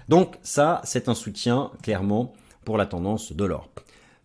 Donc 0.08 0.38
ça, 0.42 0.80
c'est 0.84 1.08
un 1.08 1.14
soutien 1.14 1.70
clairement 1.82 2.32
pour 2.64 2.76
la 2.76 2.86
tendance 2.86 3.32
de 3.32 3.44
l'or. 3.44 3.68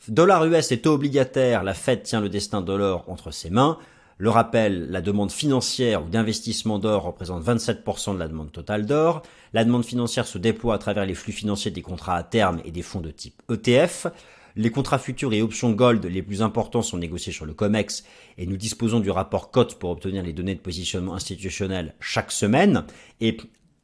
Dollar 0.09 0.45
US 0.45 0.73
taux 0.81 0.93
obligataire, 0.93 1.63
la 1.63 1.73
Fed 1.73 2.03
tient 2.03 2.19
le 2.19 2.29
destin 2.29 2.61
de 2.61 2.73
l'or 2.73 3.05
entre 3.07 3.31
ses 3.31 3.49
mains. 3.49 3.77
Le 4.17 4.29
rappel, 4.29 4.91
la 4.91 5.01
demande 5.01 5.31
financière 5.31 6.03
ou 6.03 6.09
d'investissement 6.09 6.77
d'or 6.77 7.03
représente 7.03 7.43
27% 7.43 8.13
de 8.13 8.19
la 8.19 8.27
demande 8.27 8.51
totale 8.51 8.85
d'or. 8.85 9.21
La 9.53 9.63
demande 9.63 9.85
financière 9.85 10.27
se 10.27 10.37
déploie 10.37 10.75
à 10.75 10.77
travers 10.77 11.05
les 11.05 11.15
flux 11.15 11.31
financiers 11.31 11.71
des 11.71 11.81
contrats 11.81 12.15
à 12.15 12.23
terme 12.23 12.61
et 12.65 12.71
des 12.71 12.81
fonds 12.81 13.01
de 13.01 13.11
type 13.11 13.41
ETF. 13.49 14.07
Les 14.55 14.69
contrats 14.69 14.99
futurs 14.99 15.33
et 15.33 15.41
options 15.41 15.71
gold 15.71 16.05
les 16.05 16.21
plus 16.21 16.41
importants 16.41 16.81
sont 16.81 16.97
négociés 16.97 17.33
sur 17.33 17.45
le 17.45 17.53
COMEX 17.53 18.03
et 18.37 18.45
nous 18.45 18.57
disposons 18.57 18.99
du 18.99 19.09
rapport 19.09 19.51
COTE 19.51 19.75
pour 19.75 19.89
obtenir 19.89 20.23
les 20.23 20.33
données 20.33 20.55
de 20.55 20.59
positionnement 20.59 21.15
institutionnel 21.15 21.95
chaque 21.99 22.31
semaine. 22.31 22.85
Et 23.19 23.37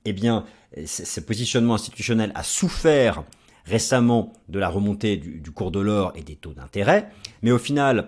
eh 0.06 0.14
bien, 0.14 0.46
ce 0.86 1.20
positionnement 1.20 1.76
institutionnel 1.76 2.32
a 2.36 2.44
souffert 2.44 3.24
récemment 3.66 4.34
de 4.48 4.60
la 4.60 4.70
remontée 4.70 5.18
du, 5.18 5.40
du 5.40 5.52
cours 5.52 5.72
de 5.72 5.80
l'or 5.80 6.14
et 6.16 6.22
des 6.22 6.36
taux 6.36 6.54
d'intérêt. 6.54 7.10
Mais 7.42 7.52
au 7.52 7.58
final, 7.58 8.08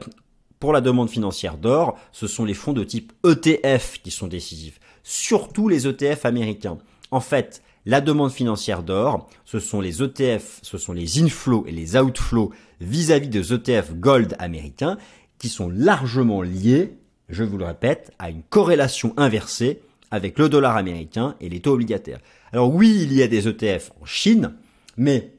pour 0.59 0.73
la 0.73 0.81
demande 0.81 1.09
financière 1.09 1.57
d'or, 1.57 1.97
ce 2.11 2.27
sont 2.27 2.45
les 2.45 2.53
fonds 2.53 2.73
de 2.73 2.83
type 2.83 3.13
ETF 3.25 3.99
qui 4.03 4.11
sont 4.11 4.27
décisifs, 4.27 4.79
surtout 5.03 5.67
les 5.67 5.87
ETF 5.87 6.25
américains. 6.25 6.77
En 7.09 7.19
fait, 7.19 7.63
la 7.85 8.01
demande 8.01 8.31
financière 8.31 8.83
d'or, 8.83 9.29
ce 9.45 9.59
sont 9.59 9.81
les 9.81 10.03
ETF, 10.03 10.59
ce 10.61 10.77
sont 10.77 10.93
les 10.93 11.21
inflows 11.21 11.65
et 11.67 11.71
les 11.71 11.95
outflows 11.95 12.51
vis-à-vis 12.79 13.29
des 13.29 13.53
ETF 13.53 13.93
gold 13.95 14.35
américains 14.39 14.97
qui 15.39 15.49
sont 15.49 15.69
largement 15.69 16.41
liés, 16.41 16.93
je 17.29 17.43
vous 17.43 17.57
le 17.57 17.65
répète, 17.65 18.11
à 18.19 18.29
une 18.29 18.43
corrélation 18.43 19.13
inversée 19.17 19.81
avec 20.11 20.37
le 20.37 20.49
dollar 20.49 20.75
américain 20.75 21.35
et 21.39 21.49
les 21.49 21.61
taux 21.61 21.73
obligataires. 21.73 22.19
Alors 22.51 22.73
oui, 22.73 22.99
il 23.01 23.13
y 23.13 23.23
a 23.23 23.27
des 23.27 23.47
ETF 23.47 23.91
en 24.01 24.05
Chine, 24.05 24.53
mais 24.97 25.33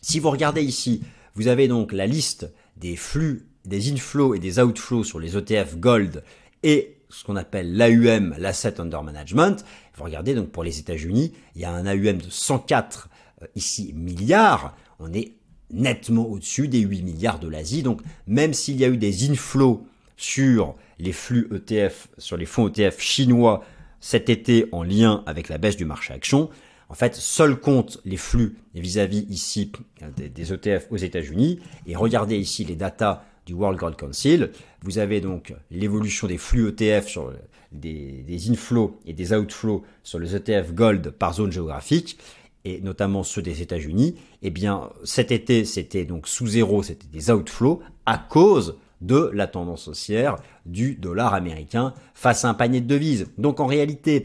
si 0.00 0.18
vous 0.18 0.30
regardez 0.30 0.62
ici, 0.62 1.02
vous 1.34 1.48
avez 1.48 1.68
donc 1.68 1.92
la 1.92 2.06
liste 2.06 2.50
des 2.76 2.96
flux, 2.96 3.46
des 3.64 3.92
inflows 3.92 4.34
et 4.34 4.38
des 4.38 4.58
outflows 4.58 5.04
sur 5.04 5.20
les 5.20 5.36
ETF 5.36 5.76
gold 5.76 6.24
et 6.62 6.96
ce 7.08 7.24
qu'on 7.24 7.36
appelle 7.36 7.76
l'AUM, 7.76 8.34
l'Asset 8.38 8.80
Under 8.80 9.02
Management. 9.02 9.64
Vous 9.96 10.04
regardez 10.04 10.34
donc 10.34 10.50
pour 10.50 10.62
les 10.62 10.78
États-Unis, 10.78 11.32
il 11.54 11.62
y 11.62 11.64
a 11.64 11.72
un 11.72 11.86
AUM 11.86 12.18
de 12.18 12.30
104 12.30 13.08
euh, 13.42 13.46
ici 13.54 13.92
milliards. 13.94 14.76
On 14.98 15.12
est 15.12 15.32
nettement 15.70 16.26
au-dessus 16.26 16.68
des 16.68 16.80
8 16.80 17.02
milliards 17.02 17.38
de 17.38 17.48
l'Asie. 17.48 17.82
Donc 17.82 18.02
même 18.26 18.52
s'il 18.52 18.76
y 18.76 18.84
a 18.84 18.88
eu 18.88 18.98
des 18.98 19.30
inflows 19.30 19.86
sur 20.16 20.74
les 20.98 21.12
flux 21.12 21.48
ETF, 21.54 22.08
sur 22.18 22.36
les 22.36 22.46
fonds 22.46 22.68
ETF 22.68 23.00
chinois 23.00 23.64
cet 24.00 24.28
été 24.28 24.68
en 24.72 24.82
lien 24.82 25.22
avec 25.26 25.48
la 25.48 25.58
baisse 25.58 25.76
du 25.76 25.84
marché 25.84 26.12
action, 26.12 26.50
en 26.88 26.94
fait, 26.94 27.16
seul 27.16 27.58
compte 27.58 27.98
les 28.04 28.16
flux 28.16 28.56
vis-à-vis 28.74 29.26
ici 29.28 29.72
des, 30.16 30.28
des 30.28 30.52
ETF 30.52 30.86
aux 30.90 30.96
États-Unis. 30.96 31.58
Et 31.86 31.96
regardez 31.96 32.36
ici 32.36 32.64
les 32.64 32.76
datas 32.76 33.24
du 33.46 33.54
World 33.54 33.78
Gold 33.78 33.96
Council. 33.96 34.50
Vous 34.82 34.98
avez 34.98 35.20
donc 35.20 35.54
l'évolution 35.70 36.26
des 36.26 36.36
flux 36.36 36.68
ETF 36.68 37.06
sur 37.06 37.32
des, 37.72 38.50
inflows 38.50 38.98
et 39.06 39.12
des 39.12 39.32
outflows 39.32 39.84
sur 40.02 40.18
les 40.18 40.34
ETF 40.34 40.74
Gold 40.74 41.10
par 41.10 41.34
zone 41.34 41.52
géographique 41.52 42.18
et 42.64 42.80
notamment 42.80 43.22
ceux 43.22 43.42
des 43.42 43.62
États-Unis, 43.62 44.16
eh 44.42 44.50
bien 44.50 44.90
cet 45.04 45.30
été 45.30 45.64
c'était 45.64 46.04
donc 46.04 46.26
sous 46.26 46.48
zéro, 46.48 46.82
c'était 46.82 47.06
des 47.06 47.30
outflows 47.30 47.80
à 48.06 48.18
cause 48.18 48.76
de 49.00 49.30
la 49.34 49.46
tendance 49.46 49.88
haussière 49.88 50.36
du 50.64 50.94
dollar 50.94 51.34
américain 51.34 51.92
face 52.14 52.44
à 52.44 52.48
un 52.48 52.54
panier 52.54 52.80
de 52.80 52.86
devises. 52.86 53.26
Donc 53.38 53.60
en 53.60 53.66
réalité, 53.66 54.24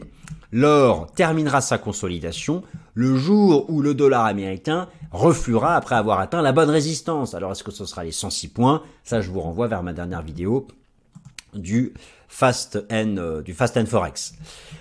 l'or 0.50 1.10
terminera 1.12 1.60
sa 1.60 1.78
consolidation 1.78 2.62
le 2.94 3.16
jour 3.16 3.70
où 3.70 3.80
le 3.80 3.94
dollar 3.94 4.24
américain 4.26 4.88
refluera 5.10 5.76
après 5.76 5.94
avoir 5.94 6.20
atteint 6.20 6.42
la 6.42 6.52
bonne 6.52 6.70
résistance. 6.70 7.34
Alors 7.34 7.52
est-ce 7.52 7.64
que 7.64 7.70
ce 7.70 7.84
sera 7.84 8.04
les 8.04 8.12
106 8.12 8.48
points? 8.48 8.82
Ça, 9.04 9.20
je 9.20 9.30
vous 9.30 9.40
renvoie 9.40 9.68
vers 9.68 9.82
ma 9.82 9.92
dernière 9.92 10.22
vidéo 10.22 10.66
du 11.54 11.92
Fast 12.32 12.82
N, 12.88 13.18
euh, 13.18 13.42
du 13.42 13.52
Fast 13.52 13.76
N 13.76 13.86
Forex. 13.86 14.32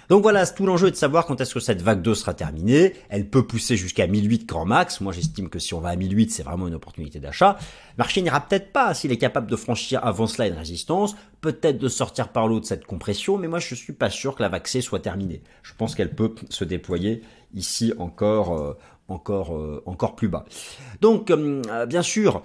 Donc 0.07 0.23
voilà, 0.23 0.47
tout 0.47 0.65
l'enjeu 0.65 0.87
est 0.87 0.91
de 0.91 0.95
savoir 0.95 1.25
quand 1.25 1.41
est-ce 1.41 1.53
que 1.53 1.59
cette 1.59 1.81
vague 1.81 2.01
2 2.01 2.15
sera 2.15 2.33
terminée. 2.33 2.93
Elle 3.09 3.29
peut 3.29 3.45
pousser 3.45 3.75
jusqu'à 3.75 4.07
1008 4.07 4.45
grand 4.45 4.63
max. 4.63 5.01
Moi, 5.01 5.11
j'estime 5.11 5.49
que 5.49 5.59
si 5.59 5.73
on 5.73 5.81
va 5.81 5.89
à 5.89 5.97
1008, 5.97 6.31
c'est 6.31 6.43
vraiment 6.43 6.69
une 6.69 6.75
opportunité 6.75 7.19
d'achat. 7.19 7.57
Le 7.59 7.97
marché 7.97 8.21
n'ira 8.21 8.39
peut-être 8.39 8.71
pas 8.71 8.93
s'il 8.93 9.11
est 9.11 9.17
capable 9.17 9.51
de 9.51 9.57
franchir 9.57 9.99
avant 10.01 10.27
cela 10.27 10.47
une 10.47 10.55
résistance, 10.55 11.13
peut-être 11.41 11.77
de 11.77 11.89
sortir 11.89 12.29
par 12.29 12.47
l'eau 12.47 12.61
de 12.61 12.65
cette 12.65 12.85
compression, 12.85 13.37
mais 13.37 13.49
moi, 13.49 13.59
je 13.59 13.75
suis 13.75 13.93
pas 13.93 14.09
sûr 14.09 14.35
que 14.35 14.43
la 14.43 14.49
vague 14.49 14.65
C 14.65 14.79
soit 14.79 15.01
terminée. 15.01 15.43
Je 15.61 15.73
pense 15.77 15.93
qu'elle 15.93 16.15
peut 16.15 16.33
se 16.49 16.63
déployer 16.63 17.21
ici 17.53 17.91
encore, 17.99 18.57
euh, 18.57 18.77
encore, 19.09 19.57
euh, 19.57 19.83
encore 19.85 20.15
plus 20.15 20.29
bas. 20.29 20.45
Donc, 21.01 21.33
bien 21.89 22.01
sûr, 22.01 22.43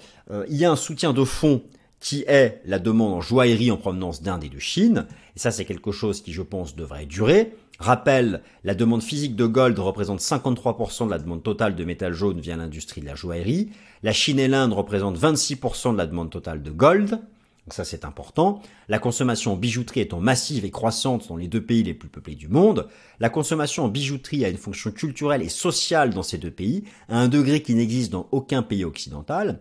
il 0.48 0.56
y 0.56 0.64
a 0.64 0.70
un 0.72 0.76
soutien 0.76 1.12
de 1.12 1.22
fond 1.22 1.62
qui 2.00 2.24
est 2.26 2.60
la 2.64 2.78
demande 2.78 3.14
en 3.14 3.20
joaillerie 3.20 3.70
en 3.70 3.76
provenance 3.76 4.22
d'Inde 4.22 4.44
et 4.44 4.48
de 4.48 4.58
Chine. 4.58 5.06
Et 5.34 5.38
ça, 5.38 5.50
c'est 5.50 5.64
quelque 5.64 5.92
chose 5.92 6.22
qui, 6.22 6.32
je 6.32 6.42
pense, 6.42 6.76
devrait 6.76 7.06
durer. 7.06 7.54
Rappel, 7.78 8.42
la 8.64 8.74
demande 8.74 9.02
physique 9.02 9.36
de 9.36 9.46
gold 9.46 9.78
représente 9.78 10.20
53% 10.20 11.06
de 11.06 11.10
la 11.10 11.18
demande 11.18 11.42
totale 11.42 11.74
de 11.74 11.84
métal 11.84 12.14
jaune 12.14 12.40
via 12.40 12.56
l'industrie 12.56 13.02
de 13.02 13.06
la 13.06 13.14
joaillerie. 13.14 13.70
La 14.02 14.12
Chine 14.12 14.38
et 14.38 14.48
l'Inde 14.48 14.72
représentent 14.72 15.18
26% 15.18 15.92
de 15.92 15.98
la 15.98 16.06
demande 16.06 16.30
totale 16.30 16.62
de 16.62 16.70
gold. 16.70 17.10
Donc 17.10 17.74
ça, 17.74 17.84
c'est 17.84 18.04
important. 18.04 18.62
La 18.88 19.00
consommation 19.00 19.54
en 19.54 19.56
bijouterie 19.56 20.00
étant 20.00 20.20
massive 20.20 20.64
et 20.64 20.70
croissante 20.70 21.28
dans 21.28 21.36
les 21.36 21.48
deux 21.48 21.60
pays 21.60 21.82
les 21.82 21.94
plus 21.94 22.08
peuplés 22.08 22.36
du 22.36 22.46
monde, 22.46 22.88
la 23.18 23.28
consommation 23.28 23.84
en 23.84 23.88
bijouterie 23.88 24.44
a 24.44 24.48
une 24.48 24.56
fonction 24.56 24.92
culturelle 24.92 25.42
et 25.42 25.48
sociale 25.48 26.14
dans 26.14 26.22
ces 26.22 26.38
deux 26.38 26.52
pays, 26.52 26.84
à 27.08 27.18
un 27.18 27.28
degré 27.28 27.62
qui 27.62 27.74
n'existe 27.74 28.12
dans 28.12 28.28
aucun 28.30 28.62
pays 28.62 28.84
occidental. 28.84 29.58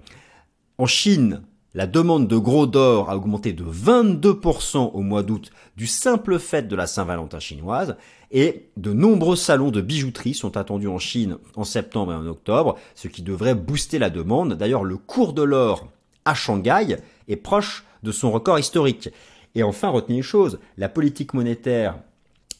En 0.77 0.85
Chine, 0.85 1.41
la 1.75 1.87
demande 1.87 2.29
de 2.29 2.37
gros 2.37 2.67
d'or 2.67 3.09
a 3.09 3.17
augmenté 3.17 3.51
de 3.51 3.65
22% 3.65 4.91
au 4.93 5.01
mois 5.01 5.23
d'août 5.23 5.51
du 5.75 5.87
simple 5.87 6.39
fait 6.39 6.69
de 6.69 6.75
la 6.75 6.87
Saint-Valentin 6.87 7.39
chinoise 7.39 7.97
et 8.31 8.69
de 8.77 8.93
nombreux 8.93 9.35
salons 9.35 9.71
de 9.71 9.81
bijouterie 9.81 10.33
sont 10.33 10.55
attendus 10.55 10.87
en 10.87 10.99
Chine 10.99 11.37
en 11.57 11.65
septembre 11.65 12.13
et 12.13 12.15
en 12.15 12.25
octobre, 12.27 12.77
ce 12.95 13.09
qui 13.09 13.23
devrait 13.23 13.55
booster 13.55 13.99
la 13.99 14.09
demande. 14.09 14.53
D'ailleurs, 14.53 14.85
le 14.85 14.95
cours 14.95 15.33
de 15.33 15.43
l'or 15.43 15.89
à 16.23 16.33
Shanghai 16.33 16.95
est 17.27 17.35
proche 17.35 17.83
de 18.03 18.13
son 18.13 18.31
record 18.31 18.57
historique. 18.57 19.09
Et 19.53 19.61
enfin, 19.61 19.89
retenez 19.89 20.17
une 20.17 20.23
chose, 20.23 20.59
la 20.77 20.87
politique 20.87 21.33
monétaire 21.33 21.97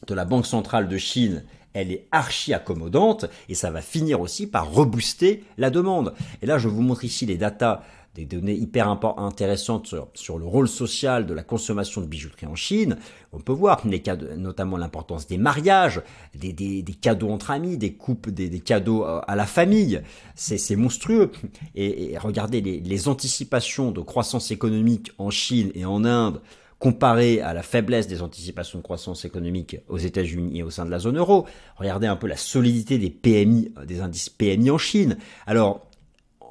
de 0.06 0.14
la 0.14 0.26
Banque 0.26 0.46
centrale 0.46 0.88
de 0.88 0.98
Chine 0.98 1.42
elle 1.76 1.92
est 1.92 2.06
archi 2.10 2.54
accommodante 2.54 3.26
et 3.50 3.54
ça 3.54 3.70
va 3.70 3.82
finir 3.82 4.22
aussi 4.22 4.46
par 4.46 4.72
rebooster 4.72 5.44
la 5.58 5.68
demande. 5.68 6.14
Et 6.40 6.46
là, 6.46 6.56
je 6.56 6.68
vous 6.68 6.80
montre 6.80 7.04
ici 7.04 7.26
les 7.26 7.36
datas 7.36 7.82
des 8.16 8.24
données 8.24 8.54
hyper 8.54 8.88
intéressantes 8.88 9.94
sur, 10.14 10.38
le 10.38 10.46
rôle 10.46 10.68
social 10.68 11.26
de 11.26 11.34
la 11.34 11.42
consommation 11.42 12.00
de 12.00 12.06
bijouterie 12.06 12.46
en 12.46 12.54
Chine. 12.54 12.96
On 13.34 13.40
peut 13.40 13.52
voir 13.52 13.82
notamment 13.86 14.78
l'importance 14.78 15.26
des 15.26 15.36
mariages, 15.36 16.00
des, 16.34 16.84
cadeaux 17.00 17.28
entre 17.28 17.50
amis, 17.50 17.76
des 17.76 17.92
coupes, 17.92 18.30
des, 18.30 18.60
cadeaux 18.60 19.04
à 19.04 19.36
la 19.36 19.44
famille. 19.44 20.00
C'est 20.34 20.76
monstrueux. 20.76 21.30
Et, 21.74 22.16
regardez 22.18 22.62
les, 22.62 23.08
anticipations 23.08 23.92
de 23.92 24.00
croissance 24.00 24.50
économique 24.50 25.12
en 25.18 25.30
Chine 25.30 25.70
et 25.74 25.84
en 25.84 26.04
Inde 26.04 26.40
comparé 26.78 27.40
à 27.40 27.54
la 27.54 27.62
faiblesse 27.62 28.06
des 28.06 28.20
anticipations 28.22 28.78
de 28.78 28.82
croissance 28.82 29.24
économique 29.24 29.78
aux 29.88 29.96
États-Unis 29.96 30.58
et 30.58 30.62
au 30.62 30.70
sein 30.70 30.84
de 30.84 30.90
la 30.90 30.98
zone 30.98 31.16
euro. 31.16 31.46
Regardez 31.76 32.06
un 32.06 32.16
peu 32.16 32.26
la 32.26 32.36
solidité 32.36 32.98
des 32.98 33.10
PMI, 33.10 33.72
des 33.86 34.00
indices 34.00 34.28
PMI 34.28 34.70
en 34.70 34.78
Chine. 34.78 35.16
Alors, 35.46 35.85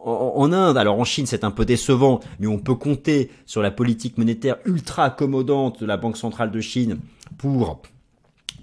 en 0.05 0.53
Inde, 0.53 0.77
alors 0.77 0.99
en 0.99 1.03
Chine 1.03 1.25
c'est 1.25 1.43
un 1.43 1.51
peu 1.51 1.65
décevant, 1.65 2.19
mais 2.39 2.47
on 2.47 2.59
peut 2.59 2.75
compter 2.75 3.31
sur 3.45 3.61
la 3.61 3.71
politique 3.71 4.17
monétaire 4.17 4.57
ultra 4.65 5.05
accommodante 5.05 5.81
de 5.81 5.85
la 5.85 5.97
Banque 5.97 6.17
centrale 6.17 6.51
de 6.51 6.61
Chine 6.61 6.99
pour 7.37 7.81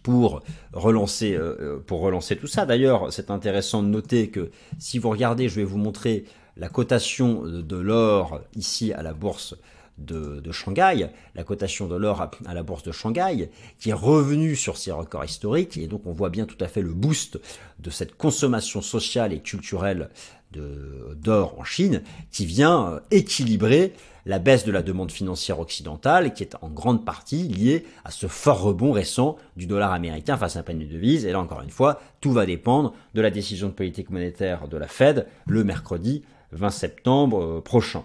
pour 0.02 0.42
relancer 0.72 1.34
euh, 1.34 1.56
euh, 1.60 1.78
pour 1.78 2.00
relancer 2.00 2.36
tout 2.36 2.46
ça. 2.46 2.66
D'ailleurs, 2.66 3.12
c'est 3.12 3.30
intéressant 3.30 3.82
de 3.82 3.88
noter 3.88 4.28
que 4.30 4.50
si 4.78 4.98
vous 4.98 5.10
regardez, 5.10 5.48
je 5.48 5.56
vais 5.56 5.64
vous 5.64 5.78
montrer 5.78 6.24
la 6.56 6.68
cotation 6.68 7.42
de 7.44 7.76
l'or 7.76 8.40
ici 8.56 8.92
à 8.92 9.02
la 9.02 9.14
bourse 9.14 9.54
de, 9.98 10.52
Shanghai, 10.52 11.08
la 11.34 11.44
cotation 11.44 11.86
de 11.86 11.96
l'or 11.96 12.22
à, 12.46 12.54
la 12.54 12.62
bourse 12.62 12.82
de 12.82 12.92
Shanghai, 12.92 13.50
qui 13.78 13.90
est 13.90 13.94
revenue 13.94 14.56
sur 14.56 14.76
ses 14.76 14.90
records 14.90 15.24
historiques, 15.24 15.76
et 15.76 15.86
donc 15.86 16.06
on 16.06 16.12
voit 16.12 16.30
bien 16.30 16.46
tout 16.46 16.56
à 16.60 16.68
fait 16.68 16.82
le 16.82 16.92
boost 16.92 17.38
de 17.78 17.90
cette 17.90 18.16
consommation 18.16 18.82
sociale 18.82 19.32
et 19.32 19.40
culturelle 19.40 20.10
d'or 20.52 21.58
en 21.58 21.64
Chine, 21.64 22.02
qui 22.30 22.46
vient 22.46 22.88
euh, 22.88 23.00
équilibrer 23.10 23.92
la 24.24 24.38
baisse 24.38 24.64
de 24.64 24.72
la 24.72 24.82
demande 24.82 25.10
financière 25.10 25.58
occidentale, 25.58 26.32
qui 26.32 26.42
est 26.42 26.56
en 26.62 26.68
grande 26.68 27.04
partie 27.04 27.48
liée 27.48 27.84
à 28.04 28.10
ce 28.10 28.28
fort 28.28 28.62
rebond 28.62 28.92
récent 28.92 29.36
du 29.56 29.66
dollar 29.66 29.92
américain 29.92 30.36
face 30.36 30.56
à 30.56 30.60
un 30.60 30.62
panier 30.62 30.84
de 30.84 30.92
devises. 30.92 31.26
Et 31.26 31.32
là, 31.32 31.40
encore 31.40 31.62
une 31.62 31.70
fois, 31.70 32.00
tout 32.20 32.32
va 32.32 32.46
dépendre 32.46 32.94
de 33.14 33.20
la 33.20 33.30
décision 33.30 33.66
de 33.66 33.72
politique 33.72 34.10
monétaire 34.10 34.68
de 34.68 34.76
la 34.76 34.86
Fed 34.86 35.26
le 35.46 35.64
mercredi 35.64 36.22
20 36.52 36.70
septembre 36.70 37.42
euh, 37.42 37.60
prochain 37.60 38.04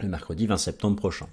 le 0.00 0.08
mercredi 0.08 0.46
20 0.46 0.56
septembre 0.56 0.96
prochain. 0.96 1.26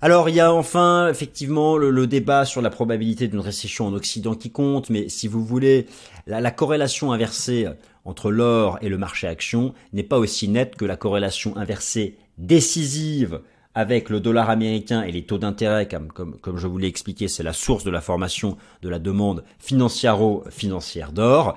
Alors 0.00 0.28
il 0.28 0.34
y 0.34 0.40
a 0.40 0.52
enfin 0.52 1.08
effectivement 1.08 1.76
le, 1.78 2.06
débat 2.06 2.44
sur 2.44 2.60
la 2.60 2.68
probabilité 2.68 3.26
d'une 3.26 3.40
récession 3.40 3.86
en 3.86 3.94
Occident 3.94 4.34
qui 4.34 4.50
compte, 4.50 4.90
mais 4.90 5.08
si 5.08 5.28
vous 5.28 5.42
voulez, 5.42 5.86
la, 6.26 6.50
corrélation 6.50 7.12
inversée 7.12 7.66
entre 8.04 8.30
l'or 8.30 8.78
et 8.82 8.88
le 8.88 8.98
marché 8.98 9.26
action 9.26 9.74
n'est 9.92 10.02
pas 10.02 10.18
aussi 10.18 10.48
nette 10.48 10.76
que 10.76 10.84
la 10.84 10.96
corrélation 10.96 11.56
inversée 11.56 12.18
décisive 12.38 13.40
avec 13.74 14.08
le 14.08 14.20
dollar 14.20 14.50
américain 14.50 15.02
et 15.02 15.10
les 15.10 15.24
taux 15.24 15.38
d'intérêt, 15.38 15.88
comme, 15.88 16.08
comme, 16.08 16.38
comme, 16.38 16.58
je 16.58 16.66
vous 16.66 16.78
l'ai 16.78 16.86
expliqué, 16.86 17.26
c'est 17.26 17.42
la 17.42 17.52
source 17.52 17.82
de 17.82 17.90
la 17.90 18.00
formation 18.00 18.56
de 18.82 18.88
la 18.88 19.00
demande 19.00 19.44
financiaro-financière 19.58 21.12
d'or. 21.12 21.56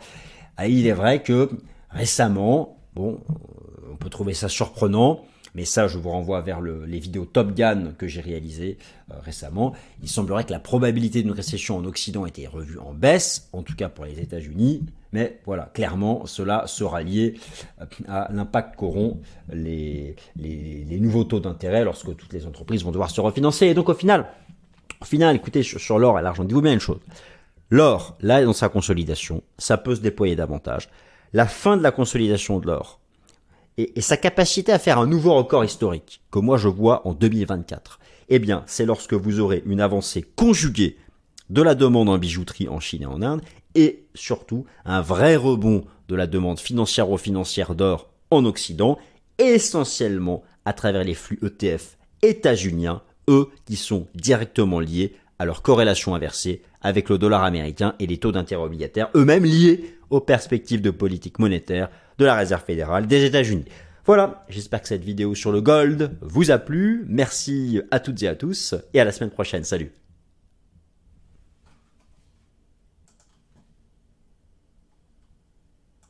Il 0.65 0.87
est 0.87 0.93
vrai 0.93 1.21
que 1.21 1.49
récemment, 1.91 2.79
bon, 2.95 3.19
on 3.91 3.95
peut 3.97 4.09
trouver 4.09 4.33
ça 4.33 4.49
surprenant. 4.49 5.23
Mais 5.57 5.65
ça, 5.65 5.87
je 5.87 5.97
vous 5.97 6.11
renvoie 6.11 6.41
vers 6.41 6.61
les 6.61 6.99
vidéos 6.99 7.25
Top 7.25 7.55
Gun 7.55 7.93
que 7.97 8.07
j'ai 8.07 8.21
réalisées 8.21 8.77
euh, 9.11 9.15
récemment. 9.19 9.73
Il 10.03 10.07
semblerait 10.07 10.43
que 10.43 10.51
la 10.51 10.59
probabilité 10.59 11.23
d'une 11.23 11.31
récession 11.31 11.77
en 11.77 11.85
Occident 11.85 12.27
était 12.27 12.45
revue 12.45 12.77
en 12.77 12.93
baisse, 12.93 13.49
en 13.53 13.63
tout 13.63 13.75
cas 13.75 13.89
pour 13.89 14.05
les 14.05 14.19
États-Unis. 14.19 14.83
Mais 15.13 15.39
voilà, 15.47 15.71
clairement, 15.73 16.27
cela 16.27 16.67
sera 16.67 17.01
lié 17.01 17.39
euh, 17.81 17.85
à 18.07 18.31
l'impact 18.31 18.75
qu'auront 18.75 19.19
les, 19.51 20.15
les, 20.35 20.99
nouveaux 20.99 21.23
taux 21.23 21.39
d'intérêt 21.39 21.83
lorsque 21.83 22.15
toutes 22.15 22.33
les 22.33 22.45
entreprises 22.45 22.83
vont 22.83 22.91
devoir 22.91 23.09
se 23.09 23.19
refinancer. 23.19 23.65
Et 23.65 23.73
donc 23.73 23.89
au 23.89 23.95
final, 23.95 24.27
au 25.01 25.05
final, 25.05 25.35
écoutez, 25.35 25.63
sur, 25.63 25.97
l'or 25.97 26.19
et 26.19 26.21
l'argent, 26.21 26.43
dis-vous 26.43 26.61
bien 26.61 26.73
une 26.73 26.79
chose. 26.79 26.99
L'or, 27.71 28.15
là, 28.21 28.45
dans 28.45 28.53
sa 28.53 28.69
consolidation, 28.69 29.41
ça 29.57 29.79
peut 29.79 29.95
se 29.95 30.01
déployer 30.01 30.35
davantage. 30.35 30.87
La 31.33 31.47
fin 31.47 31.77
de 31.77 31.81
la 31.81 31.89
consolidation 31.89 32.59
de 32.59 32.67
l'or, 32.67 32.99
et, 33.77 34.01
sa 34.01 34.17
capacité 34.17 34.71
à 34.71 34.79
faire 34.79 34.99
un 34.99 35.07
nouveau 35.07 35.33
record 35.35 35.63
historique, 35.63 36.21
que 36.31 36.39
moi 36.39 36.57
je 36.57 36.67
vois 36.67 37.07
en 37.07 37.13
2024, 37.13 37.99
eh 38.29 38.39
bien, 38.39 38.63
c'est 38.65 38.85
lorsque 38.85 39.13
vous 39.13 39.39
aurez 39.39 39.63
une 39.65 39.81
avancée 39.81 40.25
conjuguée 40.35 40.97
de 41.49 41.61
la 41.61 41.75
demande 41.75 42.09
en 42.09 42.17
bijouterie 42.17 42.67
en 42.67 42.79
Chine 42.79 43.03
et 43.03 43.07
en 43.07 43.21
Inde, 43.21 43.41
et 43.75 44.05
surtout 44.15 44.65
un 44.85 45.01
vrai 45.01 45.35
rebond 45.35 45.85
de 46.07 46.15
la 46.15 46.27
demande 46.27 46.59
financière-financière 46.59 47.75
d'or 47.75 48.09
en 48.31 48.43
Occident, 48.45 48.97
essentiellement 49.37 50.43
à 50.65 50.73
travers 50.73 51.03
les 51.03 51.13
flux 51.13 51.39
ETF 51.41 51.97
états-uniens, 52.21 53.01
eux 53.29 53.49
qui 53.65 53.75
sont 53.75 54.07
directement 54.15 54.79
liés 54.79 55.13
à 55.39 55.45
leur 55.45 55.61
corrélation 55.61 56.15
inversée 56.15 56.61
avec 56.81 57.09
le 57.09 57.17
dollar 57.17 57.43
américain 57.43 57.93
et 57.99 58.07
les 58.07 58.17
taux 58.17 58.31
d'intérêt 58.31 58.63
obligataires, 58.63 59.09
eux-mêmes 59.15 59.45
liés 59.45 59.97
aux 60.09 60.21
perspectives 60.21 60.81
de 60.81 60.89
politique 60.89 61.39
monétaire 61.39 61.89
de 62.17 62.25
la 62.25 62.35
Réserve 62.35 62.63
fédérale 62.63 63.07
des 63.07 63.25
États-Unis. 63.25 63.65
Voilà, 64.05 64.45
j'espère 64.47 64.81
que 64.81 64.87
cette 64.87 65.03
vidéo 65.03 65.35
sur 65.35 65.51
le 65.51 65.61
gold 65.61 66.17
vous 66.21 66.51
a 66.51 66.57
plu. 66.57 67.03
Merci 67.07 67.81
à 67.91 67.99
toutes 67.99 68.23
et 68.23 68.27
à 68.27 68.35
tous 68.35 68.73
et 68.93 69.01
à 69.01 69.03
la 69.03 69.11
semaine 69.11 69.31
prochaine. 69.31 69.63
Salut 69.63 69.91